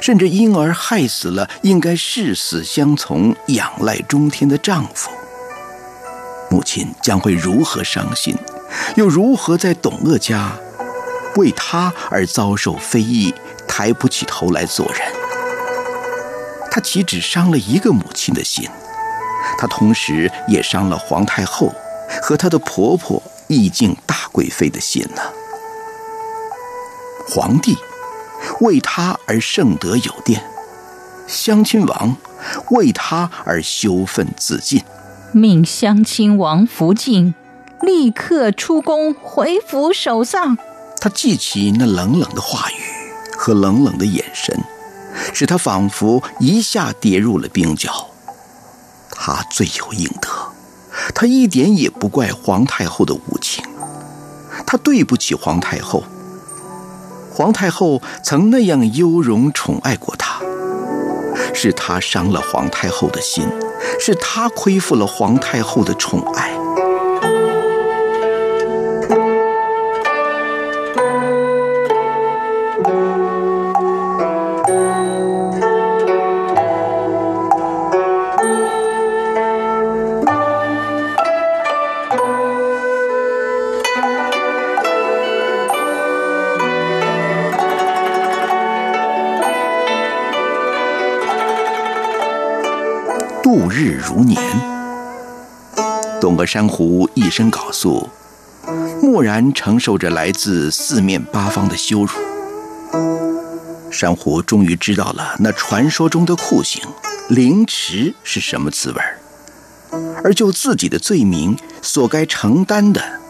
[0.00, 5.10] 甚至因而害死了应该誓死相从、仰赖中天的丈夫。
[6.50, 8.36] 母亲将会如何伤心，
[8.96, 10.52] 又如何在董鄂家
[11.36, 13.34] 为他而遭受非议，
[13.66, 15.00] 抬不起头来做人？
[16.70, 18.68] 他岂止伤了一个母亲的心？
[19.58, 21.72] 他同时也伤了皇太后
[22.22, 23.22] 和她的婆婆。
[23.46, 25.20] 意境大贵妃的心呢？
[27.28, 27.76] 皇帝
[28.64, 30.42] 为他而圣德有殿，
[31.26, 32.16] 襄亲王
[32.70, 34.82] 为他而羞愤自尽，
[35.32, 37.34] 命襄亲王福晋
[37.82, 40.56] 立刻出宫回府守丧。
[40.98, 42.74] 他记起那冷冷的话语
[43.36, 44.58] 和冷冷的眼神，
[45.34, 48.08] 使他仿佛一下跌入了冰窖。
[49.10, 50.28] 他罪有应得。
[51.14, 53.62] 他一点也不怪皇太后的无情，
[54.66, 56.02] 他对不起皇太后。
[57.34, 60.40] 皇太后曾那样优容宠爱过他，
[61.52, 63.44] 是他伤了皇太后的心，
[63.98, 66.52] 是他亏负了皇太后的宠爱。
[96.46, 98.08] 珊瑚一身缟素，
[99.02, 102.12] 默然承受着来自四面八方的羞辱。
[103.90, 106.82] 珊瑚终于知道了那传说中的酷刑——
[107.30, 109.00] 凌迟是什么滋味
[110.24, 113.20] 而就自己的罪名所该承担的，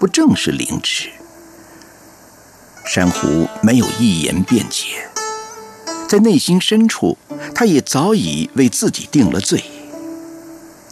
[0.00, 1.10] 不正是凌迟？
[2.84, 5.08] 珊瑚没有一言辩解，
[6.08, 7.16] 在内心深处，
[7.54, 9.62] 他也早已为自己定了罪。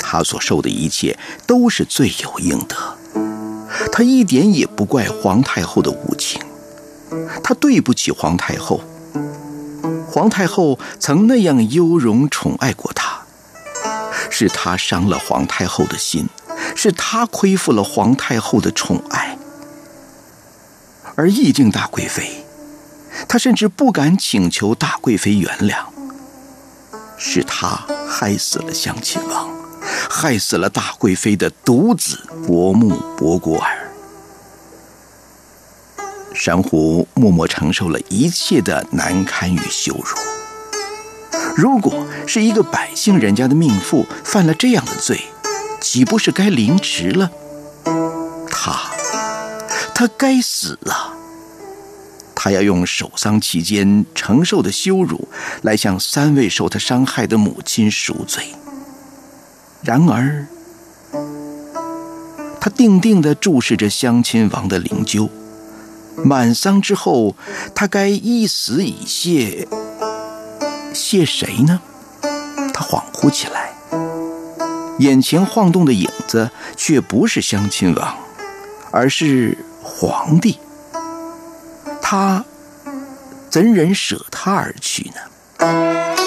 [0.09, 2.76] 他所受的一切都是罪有应得，
[3.90, 6.40] 他一点也不怪皇太后的无情，
[7.42, 8.80] 他对不起皇太后。
[10.09, 13.22] 皇太后曾那样优容宠爱过他，
[14.30, 16.28] 是他伤了皇太后的心，
[16.76, 19.36] 是他亏负了皇太后的宠爱。
[21.16, 22.44] 而懿靖大贵妃，
[23.26, 25.86] 她甚至不敢请求大贵妃原谅，
[27.18, 29.55] 是他害死了襄亲王。
[30.09, 33.91] 害死了大贵妃的独子伯木伯国尔，
[36.34, 40.16] 珊瑚默默承受了一切的难堪与羞辱。
[41.57, 45.20] 如果是一个百姓人家的命妇犯了这样的罪，
[45.80, 47.30] 岂不是该凌迟了？
[48.51, 48.91] 他，
[49.95, 51.14] 他该死啊！
[52.34, 55.26] 他要用守丧期间承受的羞辱，
[55.62, 58.55] 来向三位受他伤害的母亲赎罪。
[59.87, 60.45] 然而，
[62.61, 65.30] 他定定地注视着襄亲王的灵柩。
[66.24, 67.37] 满丧之后，
[67.72, 69.68] 他该一死以谢，
[70.93, 71.80] 谢谁呢？
[72.74, 73.74] 他恍惚起来，
[74.99, 78.16] 眼前晃动的影子却不是襄亲王，
[78.91, 80.59] 而是皇帝。
[82.03, 82.45] 他
[83.49, 86.26] 怎忍舍他而去呢？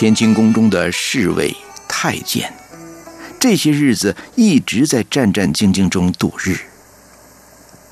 [0.00, 1.54] 乾清宫中的侍卫、
[1.86, 2.54] 太监，
[3.38, 6.56] 这些日子一直在战战兢兢中度日。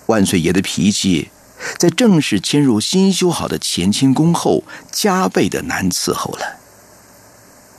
[0.06, 1.28] 万岁爷的脾气，
[1.76, 6.56] 在正式迁入新修好的乾清宫后，加倍的难伺候了。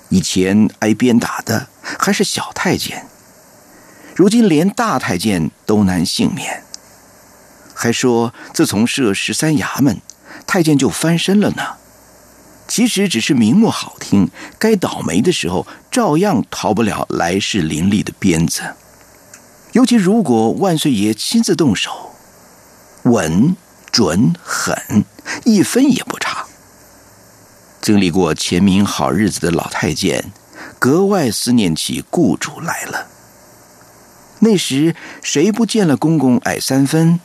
[0.09, 1.67] 以前挨鞭打的
[1.97, 3.07] 还是小太监，
[4.15, 6.61] 如今连大太监都难幸免。
[7.73, 9.99] 还说自从设十三衙门，
[10.45, 11.77] 太监就翻身了呢。
[12.69, 18.61] 其实只是名目好听，该倒霉的时候照样逃不了来势凌厉的鞭子。
[19.71, 22.11] 尤其如果万岁爷亲自动手，
[23.03, 23.55] 稳、
[23.91, 25.03] 准、狠，
[25.45, 26.45] 一分也不差。
[27.81, 30.31] 经历过前明好日子的老太监，
[30.77, 33.07] 格外思念起雇主来了。
[34.41, 37.19] 那时谁不见了公公矮三分？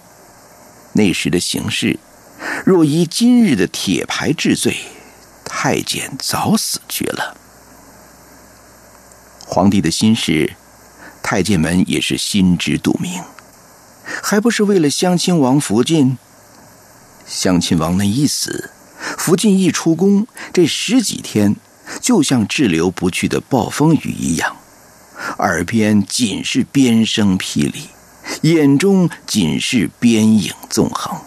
[0.95, 1.99] 那时的形势，
[2.64, 4.76] 若依今日的铁牌治罪。
[5.45, 7.36] 太监早死绝了，
[9.47, 10.55] 皇帝的心事，
[11.22, 13.22] 太监们也是心知肚明，
[14.22, 16.18] 还不是为了襄亲王福晋？
[17.26, 18.70] 襄亲王那一死，
[19.16, 21.57] 福晋一出宫，这十几天
[22.01, 24.57] 就像滞留不去的暴风雨一样，
[25.38, 27.88] 耳边尽是鞭声霹雳，
[28.42, 31.18] 眼中尽是鞭影纵横。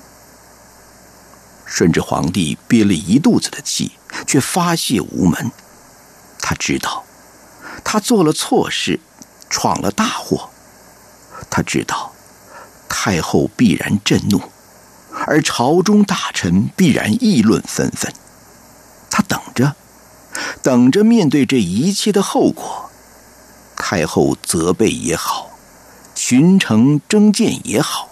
[1.68, 3.92] 顺治皇帝憋了一肚子的气，
[4.26, 5.52] 却发泄无门。
[6.40, 7.04] 他知道，
[7.84, 9.00] 他做了错事，
[9.50, 10.50] 闯了大祸。
[11.50, 12.14] 他知道，
[12.88, 14.42] 太后必然震怒，
[15.26, 18.12] 而朝中大臣必然议论纷纷。
[19.10, 19.76] 他等着，
[20.64, 22.90] 等着面对这一切的后果。
[23.76, 25.52] 太后责备也好，
[26.16, 28.10] 群臣争谏也好，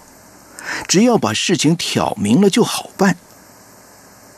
[0.87, 3.17] 只要把事情挑明了就好办。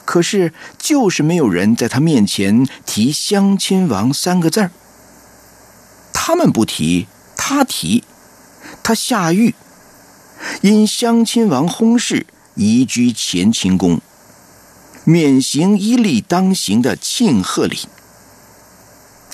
[0.08, 4.72] 可是，就是没有人在他面前提“相亲王”三个字儿。
[6.14, 8.06] 他们不提，他提，
[8.82, 9.54] 他下狱，
[10.62, 14.00] 因相亲王薨逝，移居乾清宫，
[15.04, 17.78] 免行一例当行的庆贺礼。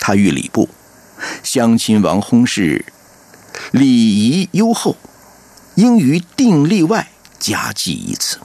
[0.00, 0.68] 他遇礼部，
[1.44, 2.84] 相亲王薨逝，
[3.70, 4.96] 礼仪优厚，
[5.76, 8.40] 应于定例外加祭一次。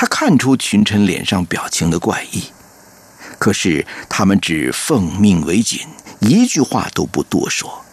[0.00, 2.44] 他看出群臣脸上表情的怪异，
[3.36, 5.80] 可是他们只奉命为谨，
[6.20, 7.84] 一句话都不多说。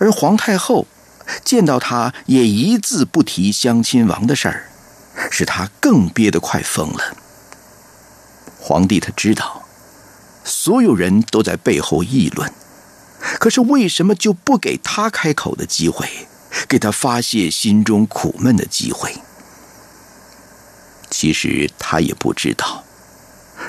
[0.00, 0.86] 而皇太后
[1.44, 4.70] 见到他也一字不提相亲王的事儿，
[5.30, 7.18] 使他更憋得快疯了。
[8.58, 9.64] 皇帝他知道，
[10.42, 12.50] 所有人都在背后议论，
[13.38, 16.08] 可是为什么就不给他开口的机会，
[16.66, 19.14] 给他发泄心中苦闷的机会？
[21.12, 22.84] 其实他也不知道，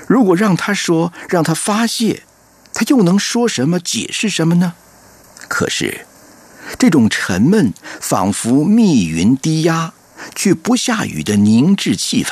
[0.07, 2.23] 如果让他说，让他发泄，
[2.73, 4.75] 他又能说什么、解释什么呢？
[5.49, 6.07] 可是，
[6.79, 9.93] 这种沉闷，仿佛密云低压，
[10.33, 12.31] 却不下雨的凝滞气氛，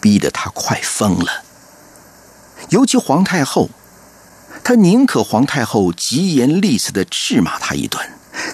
[0.00, 1.44] 逼得他快疯了。
[2.70, 3.68] 尤其皇太后，
[4.64, 8.02] 他宁可皇太后疾言厉色的斥骂他一顿，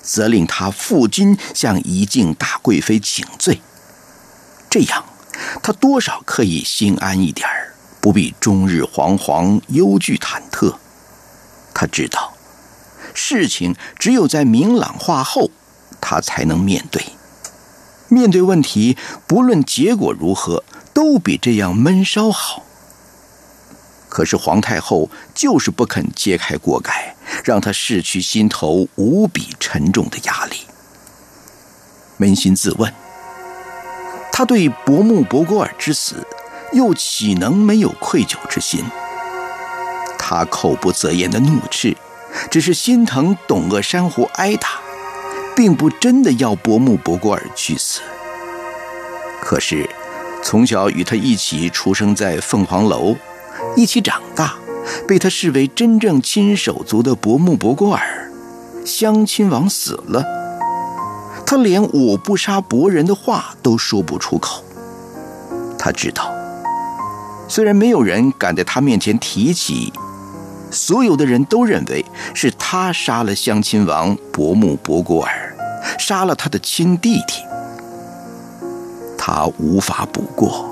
[0.02, 3.60] 责令他负荆向怡静大贵妃请罪。
[4.68, 5.04] 这样，
[5.62, 7.72] 他多少可以心安一点儿。
[8.00, 10.76] 不必终日惶惶、忧惧忐忑。
[11.74, 12.34] 他知道，
[13.14, 15.50] 事情只有在明朗化后，
[16.00, 17.04] 他才能面对。
[18.08, 20.62] 面对问题，不论结果如何，
[20.94, 22.62] 都比这样闷烧好。
[24.08, 30.58] 可是皇太后就是不肯揭开锅盖，让他拭去心头无比沉重的压力。
[32.20, 32.94] 扪心自问，
[34.38, 36.16] 他对伯木伯郭尔之死。
[36.72, 38.84] 又岂能没有愧疚之心？
[40.18, 41.96] 他口不择言的怒斥，
[42.50, 44.68] 只是心疼董鄂珊瑚挨打，
[45.54, 48.02] 并不真的要伯木伯郭尔去死。
[49.40, 49.88] 可是，
[50.42, 53.16] 从小与他一起出生在凤凰楼，
[53.74, 54.56] 一起长大，
[55.08, 58.30] 被他视为真正亲手足的伯木伯郭尔，
[58.84, 60.22] 襄亲王死了，
[61.46, 64.64] 他连“我不杀伯仁”的话都说不出口。
[65.78, 66.32] 他知道。
[67.48, 69.92] 虽然没有人敢在他面前提起，
[70.68, 75.56] 所有的人都认为是他杀了襄亲王伯木伯郭尔，
[75.96, 77.40] 杀了他的亲弟弟。
[79.16, 80.68] 他无法补过，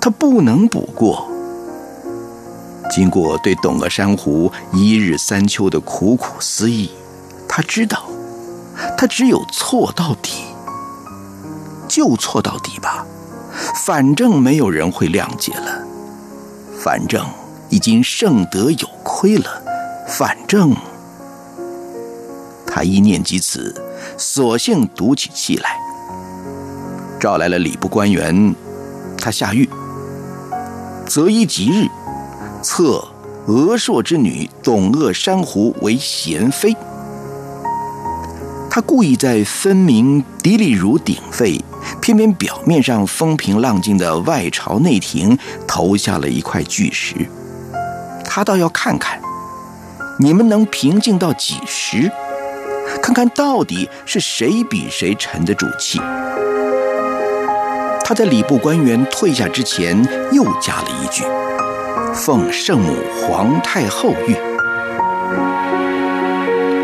[0.00, 1.28] 他不能补过。
[2.90, 6.90] 经过对董鄂珊瑚一日三秋的苦苦思议，
[7.46, 8.04] 他知道，
[8.96, 10.44] 他只有错到底，
[11.88, 13.04] 就错到底吧，
[13.84, 15.84] 反正没有人会谅解了。
[16.80, 17.24] 反正
[17.68, 19.62] 已经圣德有亏了，
[20.06, 20.74] 反正
[22.66, 23.74] 他一念及此，
[24.16, 25.76] 索性赌起气来，
[27.18, 28.54] 召来了礼部官员，
[29.20, 29.68] 他下狱，
[31.06, 31.88] 择一吉日，
[32.62, 33.04] 册
[33.46, 36.76] 娥硕之女董鄂珊瑚为贤妃。
[38.78, 41.60] 他故意在分明嫡立如鼎沸。
[42.00, 47.28] 偏偏表面上风平浪静的外朝内廷投下了一块巨石，
[48.24, 49.20] 他倒要看看，
[50.20, 52.08] 你们能平静到几时？
[53.02, 55.98] 看看到底是谁比谁沉得住气。
[58.04, 60.00] 他在礼部官员退下之前
[60.30, 61.24] 又加了一句
[62.14, 64.36] ：“奉圣母皇太后谕。”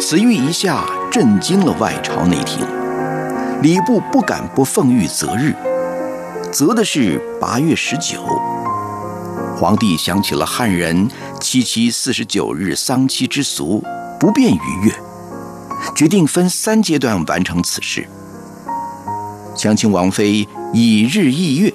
[0.06, 2.60] 此谕一下，震惊了外朝内廷。
[3.62, 5.54] 礼部不敢不奉谕择日，
[6.52, 8.22] 择的是八月十九。
[9.56, 11.08] 皇帝想起了汉人
[11.40, 13.82] 七七四十九日丧期之俗，
[14.20, 14.92] 不便逾越，
[15.96, 18.06] 决定分三阶段完成此事。
[19.56, 21.72] 襄亲王妃以日议月，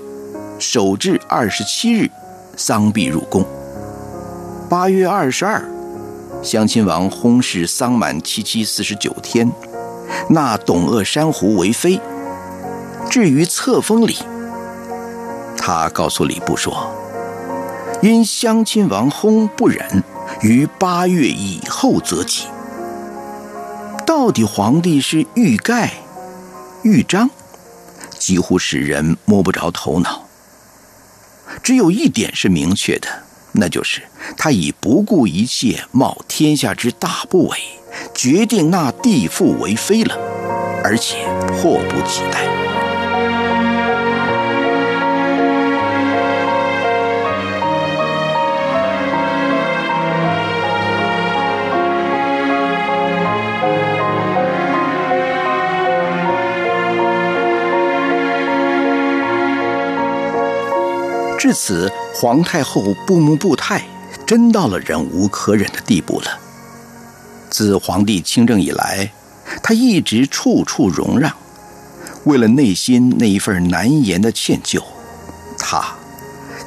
[0.60, 2.08] 首至二十七日，
[2.56, 3.44] 丧毕入宫。
[4.70, 5.68] 八月二十二，
[6.42, 9.52] 襄亲王薨逝丧满七七四十九天。
[10.30, 12.00] 纳董鄂珊瑚为妃。
[13.10, 14.18] 至于册封礼，
[15.58, 16.92] 他告诉礼部说
[18.02, 20.04] ：“因襄亲王薨不忍，
[20.42, 22.46] 于八月以后择吉。”
[24.06, 25.92] 到底皇帝是欲盖、
[26.84, 27.30] 欲彰，
[28.18, 30.28] 几乎使人摸不着头脑。
[31.64, 33.08] 只有一点是明确的，
[33.60, 34.02] 那就是
[34.38, 37.58] 他已不顾一切，冒天下之大不韪。
[38.14, 40.16] 决定纳弟父为妃了，
[40.84, 42.59] 而且迫不及待。
[61.40, 63.86] 至此，皇太后不慕不泰，
[64.28, 66.38] 真到了忍无可忍的地步了。
[67.50, 69.10] 自皇帝亲政以来，
[69.64, 71.32] 他一直处处容让，
[72.26, 74.84] 为了内心那一份难言的歉疚，
[75.58, 75.96] 他，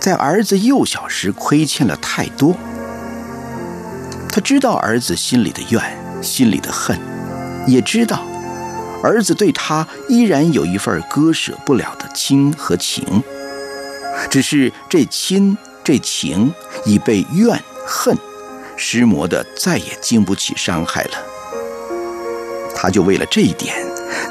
[0.00, 2.56] 在儿子幼小时亏欠了太多。
[4.30, 5.82] 他知道儿子心里的怨，
[6.22, 6.98] 心里的恨，
[7.66, 8.22] 也知道
[9.02, 13.22] 儿子对他依然有一份割舍不了的亲和情，
[14.30, 16.52] 只是这亲这情
[16.84, 18.16] 已被怨恨。
[18.76, 21.10] 施磨的再也经不起伤害了，
[22.74, 23.76] 他就为了这一点，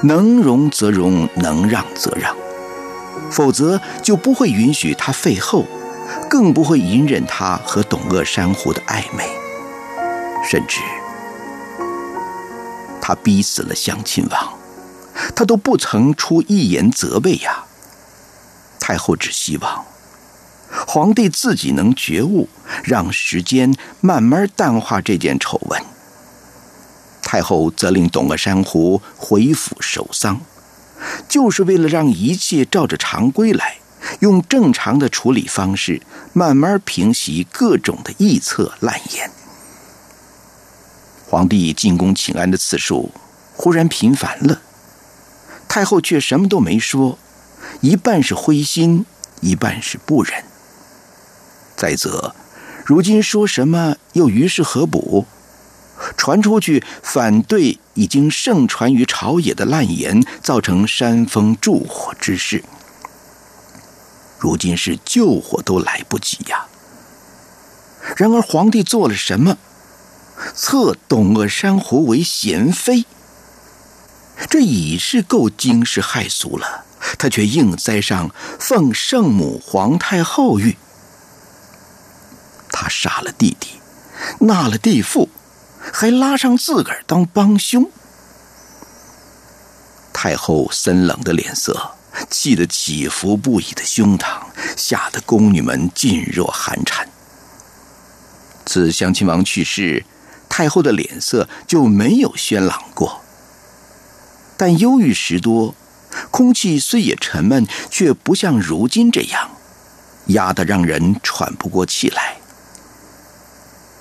[0.04, 2.36] 能容则容，能让则让，
[3.30, 5.66] 否则就不会允许他废后，
[6.30, 9.24] 更不会隐忍他和董鄂珊瑚的暧昧，
[10.50, 10.82] 甚至
[13.00, 14.54] 他逼死了襄亲王，
[15.34, 17.64] 他都不曾出一言责备呀。
[18.92, 19.86] 太后只希望
[20.86, 22.50] 皇帝自己能觉悟，
[22.84, 25.82] 让时间慢慢淡化这件丑闻。
[27.22, 30.42] 太后责令董鄂珊瑚回府守丧，
[31.30, 33.78] 就是为了让一切照着常规来。
[34.20, 36.02] 用正常的处理方式，
[36.34, 39.32] 慢慢平息各种的臆测烂言。
[41.30, 43.12] 皇帝进宫请安的次数
[43.54, 44.60] 忽然频繁了，
[45.70, 47.18] 太后却什么都没说，
[47.80, 49.06] 一半是灰心，
[49.40, 50.44] 一半是不忍。
[51.78, 52.36] 再则，
[52.86, 55.26] 如今说什么又于事何补？
[56.18, 62.64] 传出去反对已经盛传于朝野的烂言，造成煽风助火之事。
[64.40, 66.66] 如今是救火都来不及呀！
[68.18, 69.58] 然而皇帝做了什么？
[70.56, 73.06] 册董鄂珊瑚为贤妃，
[74.50, 76.86] 这已是够惊世骇俗了。
[77.18, 80.78] 他却硬栽上奉圣母皇太后玉，
[82.72, 83.80] 他杀了弟弟，
[84.40, 85.30] 纳了弟妇，
[85.92, 87.90] 还拉上自个儿当帮凶。
[90.14, 91.96] 太后森冷的脸色。
[92.30, 94.42] 气得起伏不已的胸膛，
[94.76, 97.08] 吓得宫女们噤若寒蝉。
[98.66, 100.06] 自襄亲王去世，
[100.50, 103.22] 太后的脸色就没有轩朗过。
[104.58, 105.74] 但忧郁时多，
[106.30, 109.50] 空气虽也沉闷，却不像如今这样
[110.28, 112.38] 压得让人喘不过气来。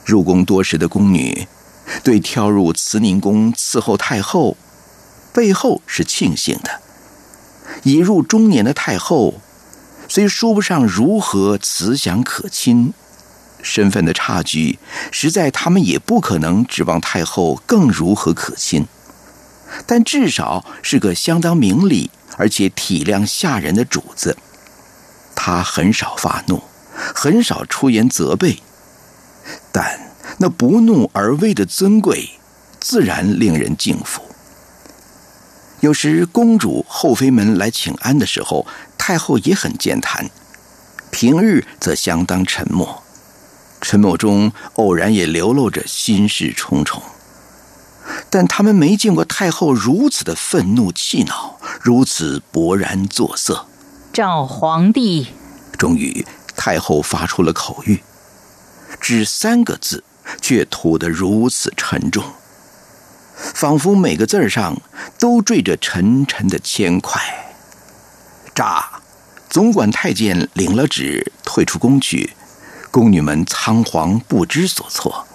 [0.05, 1.47] 入宫多时的宫女，
[2.03, 4.57] 对跳入慈宁宫伺候太后，
[5.33, 6.81] 背后是庆幸的。
[7.85, 9.41] 已入中年的太后，
[10.09, 12.93] 虽说不上如何慈祥可亲，
[13.63, 14.79] 身份的差距，
[15.13, 18.87] 实在他们也不可能指望太后更如何可亲。
[19.87, 24.37] 但至少是个相当明理而且体谅下人的主子。
[25.35, 26.63] 他很少发怒，
[27.15, 28.59] 很少出言责备，
[29.73, 32.31] 但那不怒而威的尊贵，
[32.79, 34.23] 自然令人敬服。
[35.81, 38.67] 有时公主、后妃们来请安的时候，
[38.99, 40.27] 太后也很健谈；
[41.11, 43.03] 平日则相当沉默，
[43.81, 47.03] 沉默中偶然也流露着心事重重。
[48.29, 53.67] 但他们没见过太后如此的愤怒气恼，如此勃然作色。
[54.13, 55.29] 赵皇帝，
[55.79, 58.01] 终于太后发出了口谕，
[59.01, 60.03] 只三个字，
[60.41, 62.25] 却吐得如此沉重。
[63.37, 64.77] 仿佛每个字上
[65.19, 67.21] 都缀着沉沉的铅块。
[68.55, 68.85] 诈，
[69.49, 72.35] 总管太监领了旨，退出宫去。
[72.91, 75.27] 宫女们仓皇不知所措。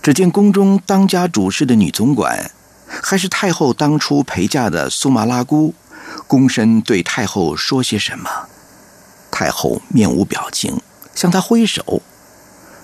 [0.00, 2.50] 只见宫中当家主事的女总管，
[2.86, 5.74] 还是太后当初陪嫁的苏麻拉姑，
[6.28, 8.30] 躬身对太后说些什么。
[9.30, 10.80] 太后面无表情，
[11.14, 12.02] 向她挥手，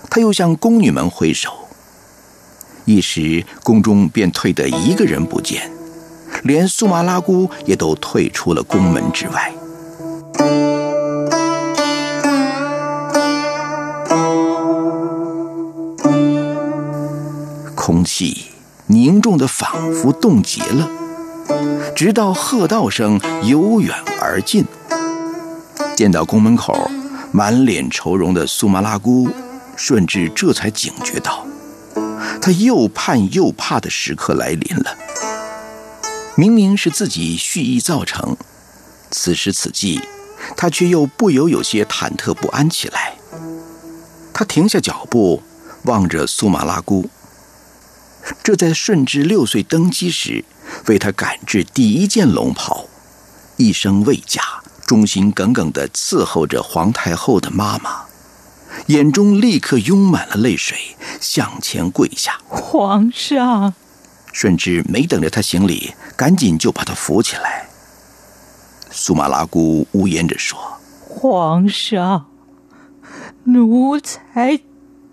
[0.09, 1.67] 她又向宫女们挥手。
[2.85, 5.71] 一时，宫中便退得一个人不见，
[6.43, 9.53] 连苏麻拉姑也都退出了宫门之外。
[17.89, 18.45] 空气
[18.85, 20.87] 凝重的仿佛冻结了，
[21.95, 24.63] 直到喝道声由远而近。
[25.97, 26.87] 见到宫门口
[27.31, 29.27] 满脸愁容的苏麻拉姑，
[29.75, 31.43] 顺治这才警觉到。
[32.39, 34.95] 他又盼又怕的时刻来临了。
[36.35, 38.37] 明明是自己蓄意造成，
[39.09, 39.99] 此时此际，
[40.55, 43.15] 他却又不由有些忐忑不安起来。
[44.31, 45.41] 他停下脚步，
[45.85, 47.09] 望着苏玛拉姑。
[48.43, 50.43] 这在顺治六岁登基时，
[50.87, 52.85] 为他赶制第一件龙袍，
[53.57, 54.41] 一生未嫁，
[54.85, 58.05] 忠心耿耿地伺候着皇太后的妈妈。
[58.87, 60.77] 眼中立刻涌满了泪水，
[61.19, 62.39] 向前跪下。
[62.47, 63.73] 皇上，
[64.31, 67.67] 顺治没等着他行礼，赶紧就把他扶起来。
[68.91, 70.57] 苏麻拉姑呜咽着说
[71.07, 72.27] ：“皇上，
[73.43, 74.59] 奴才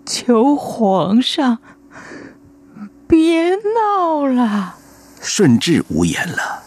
[0.05, 1.59] 求皇上
[3.07, 4.75] 别闹了。”
[5.21, 6.63] 顺治无言了，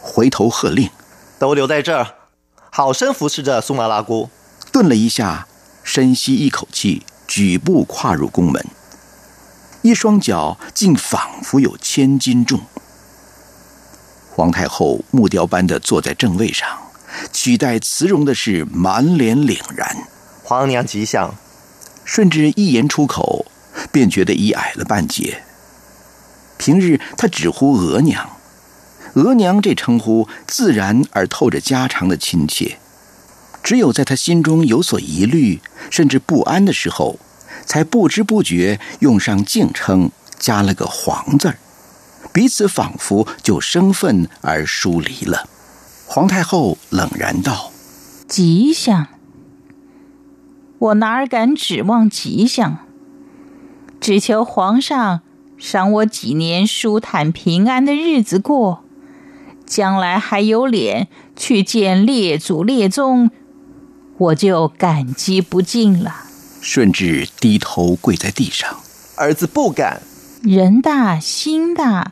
[0.00, 0.90] 回头喝令
[1.38, 2.14] ：“都留在这儿，
[2.70, 4.30] 好生服侍着苏麻拉姑。”
[4.72, 5.46] 顿了一下。
[5.84, 8.64] 深吸一口气，举步跨入宫门，
[9.82, 12.60] 一双脚竟仿佛有千斤重。
[14.30, 16.68] 皇太后木雕般的坐在正位上，
[17.32, 20.06] 取代慈容的是满脸凛然。
[20.44, 21.34] 皇娘吉祥。
[22.04, 23.46] 顺治一言出口，
[23.90, 25.42] 便觉得已矮了半截。
[26.64, 28.36] 平日他只呼额娘，
[29.14, 32.78] 额娘这称呼自然而透着家常的亲切。
[33.64, 35.60] 只有在他心中有所疑虑，
[35.90, 37.18] 甚至不安的时候，
[37.66, 41.58] 才不知不觉用上敬称，加了个“皇”字儿，
[42.32, 45.48] 彼此仿佛就生分而疏离了。
[46.06, 47.72] 皇太后冷然道
[48.28, 49.08] ：“吉祥。”
[50.78, 52.78] 我哪儿敢指望吉祥？
[54.00, 55.22] 只求皇上
[55.62, 58.82] 赏我几年舒坦平安的日子过，
[59.64, 61.06] 将来还有脸
[61.36, 63.30] 去见列祖列宗，
[64.18, 66.24] 我就感激不尽了。
[66.60, 68.80] 顺治低头跪在地上，
[69.14, 70.02] 儿子不敢。
[70.42, 72.10] 人大心大，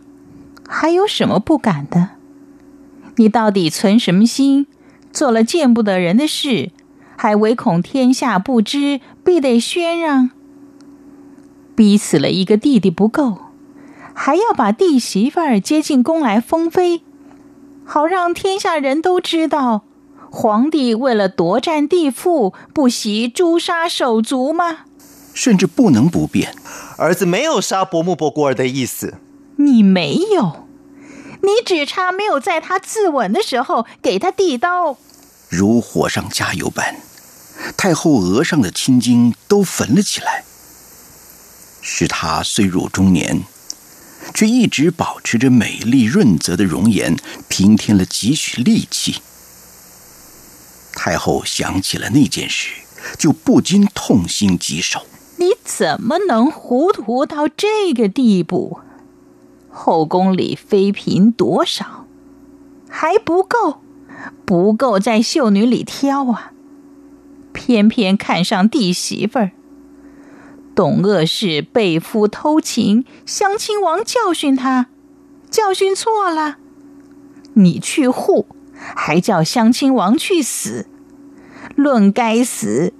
[0.69, 2.11] 还有什么不敢的？
[3.17, 4.69] 你到底存什么心？
[5.13, 6.71] 做了见不得人的事？
[7.17, 10.31] 还唯恐天下不知，必得宣让。
[11.81, 13.39] 逼死了一个弟弟不够，
[14.13, 17.01] 还要把弟媳妇儿接进宫来封妃，
[17.87, 19.85] 好让天下人都知道，
[20.31, 24.81] 皇帝为了夺占地富，不惜诛杀手足吗？
[25.33, 26.55] 甚至不能不变，
[26.99, 29.15] 儿子没有杀伯木伯国儿的意思。
[29.57, 30.67] 你没有，
[31.41, 34.99] 你只差没有在他自刎的时候给他递刀，
[35.49, 36.97] 如火上加油般。
[37.79, 40.45] 太后额上的青筋都焚了起来，
[41.93, 43.43] 使她虽入中年，
[44.33, 47.17] 却一直保持着美丽润泽的容颜，
[47.49, 49.17] 平添了几许戾气。
[50.93, 52.71] 太后想起了那件事，
[53.19, 55.05] 就不禁痛心疾首。
[55.39, 58.79] 你怎么能糊涂到这个地步？
[59.69, 62.07] 后宫里妃嫔多少，
[62.89, 63.81] 还不够，
[64.47, 66.53] 不够在秀女里挑啊！
[67.53, 69.51] 偏偏看上弟媳妇儿，
[70.81, 74.87] 董鄂氏被夫偷情，襄亲王教训他，
[75.51, 76.57] 教训错了，
[77.53, 78.47] 你去护，
[78.97, 80.87] 还叫襄亲王去死。
[81.77, 82.95] 论该死，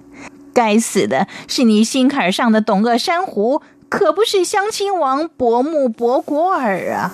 [0.53, 7.11] 该死的是你心坎上的董鄂珊瑚，可不是襄亲王伯木伯果尔啊！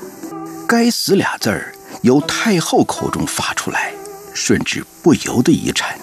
[0.68, 3.94] 该死俩字儿由太后口中发出来，
[4.34, 5.98] 顺治不由得一颤。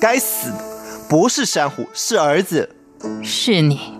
[0.00, 0.64] 该死的
[1.08, 2.74] 不是珊瑚，是儿子。
[3.22, 3.94] 是你。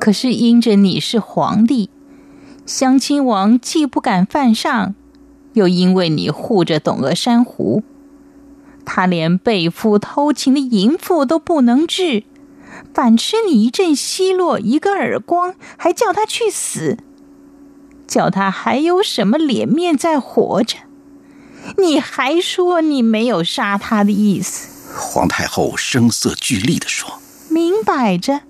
[0.00, 1.90] 可是因着你是皇帝，
[2.64, 4.94] 襄亲王既不敢犯上，
[5.52, 7.82] 又因为你护着董鄂珊瑚，
[8.84, 12.24] 他连被夫偷情的淫妇都不能治，
[12.94, 16.96] 反吃你一阵奚落，一个耳光，还叫他去死，
[18.06, 20.78] 叫他还有什么脸面再活着？
[21.76, 24.68] 你还说你没有杀他的意思？
[24.96, 28.42] 皇太后声色俱厉地说：“明摆着，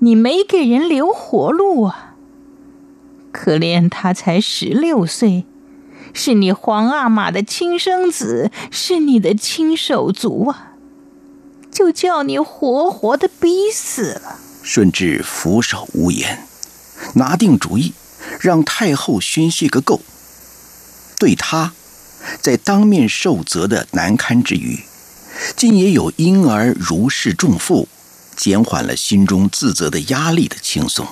[0.00, 2.14] 你没给人留活路啊！
[3.32, 5.44] 可怜他才十六岁，
[6.12, 10.74] 是你皇阿玛的亲生子，是你的亲手足啊，
[11.70, 16.46] 就叫你活活的逼死了。”顺治俯首无言，
[17.14, 17.92] 拿定主意，
[18.40, 20.00] 让太后宣泄个够。
[21.18, 21.72] 对他，
[22.40, 24.80] 在当面受责的难堪之余。
[25.56, 27.88] 竟也有婴儿如释重负，
[28.36, 31.06] 减缓了心中自责的压力的轻松。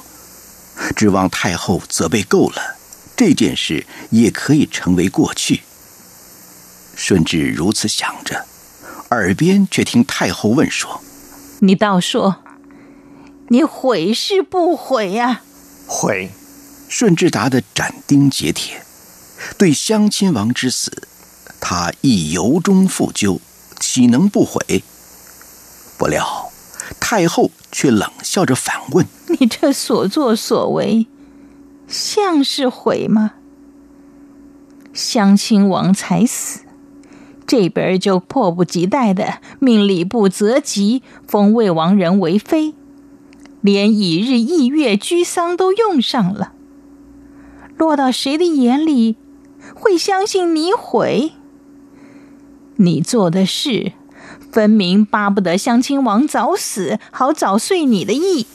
[0.97, 2.77] 指望太后责备够了，
[3.17, 5.63] 这件事也可以成为过去。
[6.95, 8.47] 顺治如此想着，
[9.11, 11.03] 耳边却听太后问说
[11.61, 12.43] ：“你倒说，
[13.49, 15.43] 你悔是不悔呀？”
[15.87, 16.31] 悔。
[16.89, 18.85] 顺治答得斩钉截铁，
[19.57, 21.09] 对襄亲王之死，
[21.59, 23.41] 他亦由衷负疚。
[23.81, 24.85] 岂能不悔？
[25.97, 26.52] 不料
[27.01, 29.07] 太后却冷笑着反问
[29.39, 31.07] ：“你这所作所为，
[31.87, 33.33] 像是悔吗？
[34.93, 36.61] 襄亲王才死，
[37.47, 42.75] 这边就迫不及待的命礼部择吉，封魏王人为妃，
[43.61, 46.53] 连以日翌月居丧都用上了。
[47.77, 49.17] 落到谁的眼里，
[49.75, 51.33] 会相信你悔？”
[52.77, 53.93] 你做的事，
[54.53, 58.47] 分明巴不得襄亲王早死，好早遂你的意。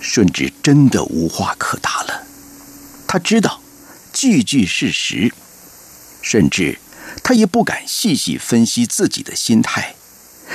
[0.00, 2.22] 顺治真的无话可答了。
[3.06, 3.60] 他知道
[4.14, 5.30] 句句事实，
[6.22, 6.78] 甚至
[7.22, 9.94] 他也不敢细细分析自己的心态，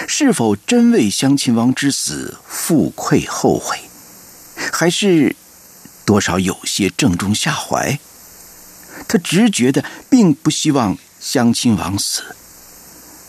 [0.07, 3.77] 是否真为襄亲王之死负愧后悔，
[4.73, 5.35] 还是
[6.05, 7.99] 多少有些正中下怀。
[9.07, 12.35] 他直觉的并不希望襄亲王死。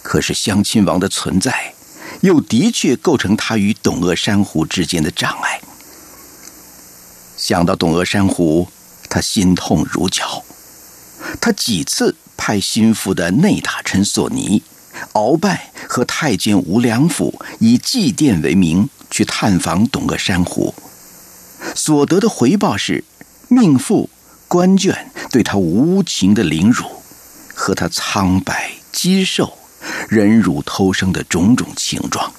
[0.08, 1.74] 可是襄亲王的存在，
[2.22, 5.60] 又的确构成他与董鄂珊瑚之间的障碍。
[7.36, 8.68] 想到董鄂珊瑚，
[9.10, 10.42] 他心痛如绞。
[11.42, 14.62] 他几次派心腹的内大臣索尼、
[15.12, 20.74] 鳌拜和太监吴良辅以祭奠为名去探访董鄂珊瑚，
[21.74, 23.04] 所得的回报是
[23.48, 24.08] 命妇、
[24.48, 24.96] 官眷
[25.30, 26.86] 对他无情的凌辱，
[27.54, 29.58] 和他苍白、肌瘦、
[30.08, 32.32] 忍辱偷生的种种情状。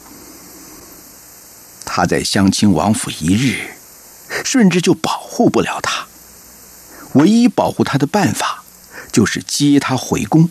[1.85, 3.71] 他在襄亲王府一日，
[4.43, 6.07] 顺治就保护不了他。
[7.13, 8.63] 唯一保护他的办法。
[9.11, 10.49] 就是接他回宫，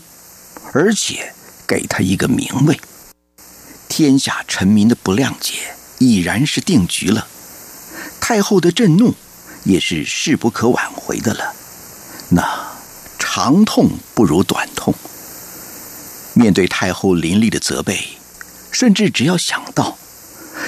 [0.72, 1.32] 而且
[1.64, 2.78] 给他一个名位。
[3.89, 5.55] 天下臣民的不谅解
[5.99, 7.28] 已然是定局了，
[8.20, 9.14] 太后的震怒
[9.62, 11.55] 也是势不可挽回的了。
[12.30, 12.43] 那
[13.16, 14.93] 长痛不如短痛。
[16.39, 17.99] 面对太后凌厉的责备，
[18.70, 19.99] 顺治只要想到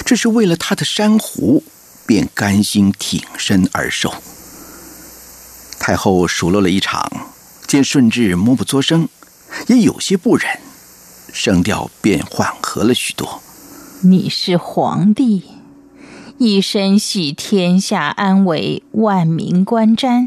[0.04, 1.62] 这是为了他的珊瑚，
[2.04, 4.12] 便甘心挺身而受。
[5.78, 7.08] 太后数落了一场。
[7.68, 9.08] 见顺治默不作声，
[9.68, 10.58] 也有些不忍，
[11.32, 13.40] 声调便缓和了许多。
[14.02, 15.44] 你是皇帝，
[16.38, 20.26] 一生系天下安危、万民观瞻，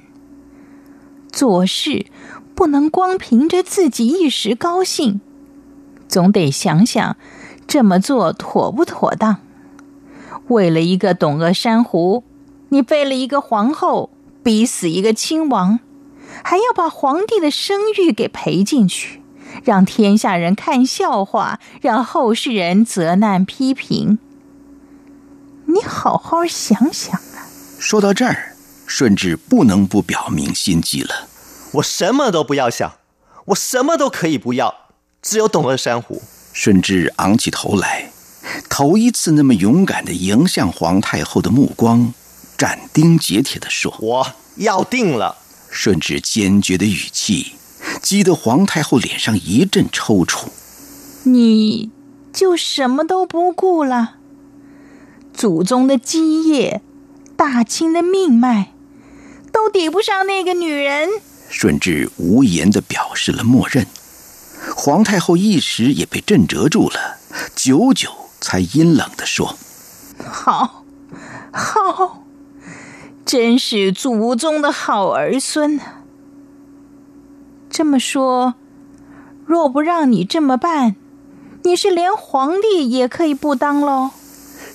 [1.34, 2.06] 做事
[2.56, 5.20] 不能光凭着自己一时高兴，
[6.14, 7.18] 总得想想
[7.66, 9.38] 这么做妥不妥当。
[10.48, 12.24] 为了一个董鄂珊瑚，
[12.70, 14.12] 你废了一个皇后，
[14.44, 15.80] 逼死一个亲王。
[16.44, 19.24] 还要把皇帝的声誉给赔进去，
[19.64, 24.20] 让天下人看笑话，让后世人责难批评。
[25.66, 27.50] 你好好想想啊！
[27.80, 28.54] 说到这儿，
[28.86, 31.28] 顺治不能不表明心迹了。
[31.74, 32.94] 我什么都不要想，
[33.46, 34.83] 我什么都可以不要，
[35.24, 36.22] 只有董鄂珊瑚。
[36.52, 38.12] 顺治昂起头来，
[38.70, 42.14] 头一次那么勇敢的迎向皇太后的目光，
[42.56, 45.38] 斩钉截铁的说：“我要定了。”
[45.72, 47.54] 顺治坚决的语气，
[48.04, 50.50] 激得皇太后脸上一阵抽搐。
[51.24, 51.90] 你
[52.32, 54.18] 就什么都不顾了？
[55.34, 56.82] 祖宗的基业，
[57.36, 58.74] 大清的命脉，
[59.52, 61.10] 都抵不上那个女人。
[61.50, 63.88] 顺治无言的表示了默认。
[64.76, 67.18] 皇太后一时也被震折住了，
[67.56, 68.10] 久久
[68.40, 69.58] 才阴冷的说
[70.24, 70.84] ：“好，
[71.52, 72.24] 好。”
[73.26, 75.84] 真是祖宗的好儿孙呢。
[77.70, 78.56] 这么说，
[79.46, 80.98] 若不让你这么办，
[81.64, 84.12] 你是连皇帝也可以不当喽？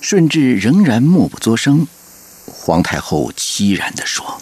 [0.01, 1.87] 顺治仍然默不作声。
[2.47, 4.39] 皇太后凄然的说：“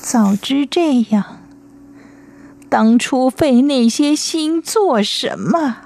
[0.00, 1.41] 早知这样，
[2.72, 5.76] 当初费那些心做什么？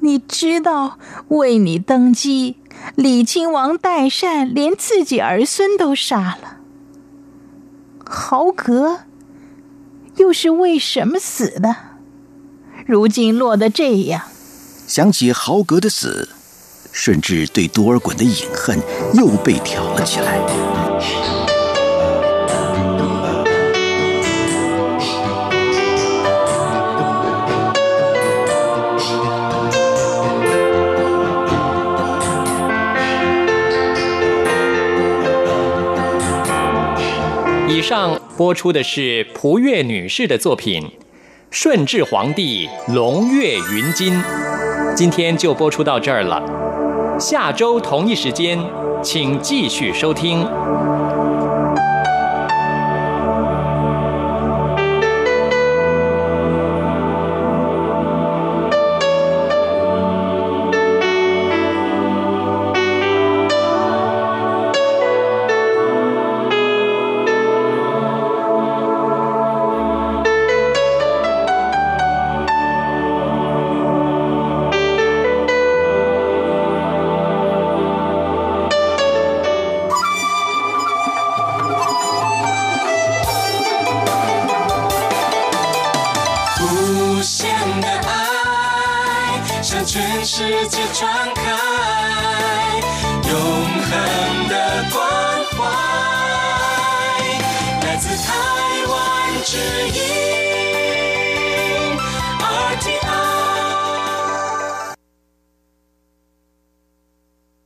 [0.00, 2.56] 你知道，为你登基。”
[2.96, 6.56] 李亲王代善连自己儿孙都杀了，
[8.06, 9.00] 豪格
[10.16, 11.76] 又是为什么死的？
[12.86, 14.22] 如今落得这样，
[14.86, 16.30] 想起豪格的死，
[16.90, 18.80] 顺治对多尔衮的隐恨
[19.12, 20.79] 又被挑了起来。
[37.80, 40.82] 以上播出的是蒲月女士的作品
[41.50, 44.12] 《顺治皇帝龙跃云津》，
[44.94, 46.42] 今天就播出到这儿了。
[47.18, 48.62] 下周同一时间，
[49.02, 50.46] 请继续收听。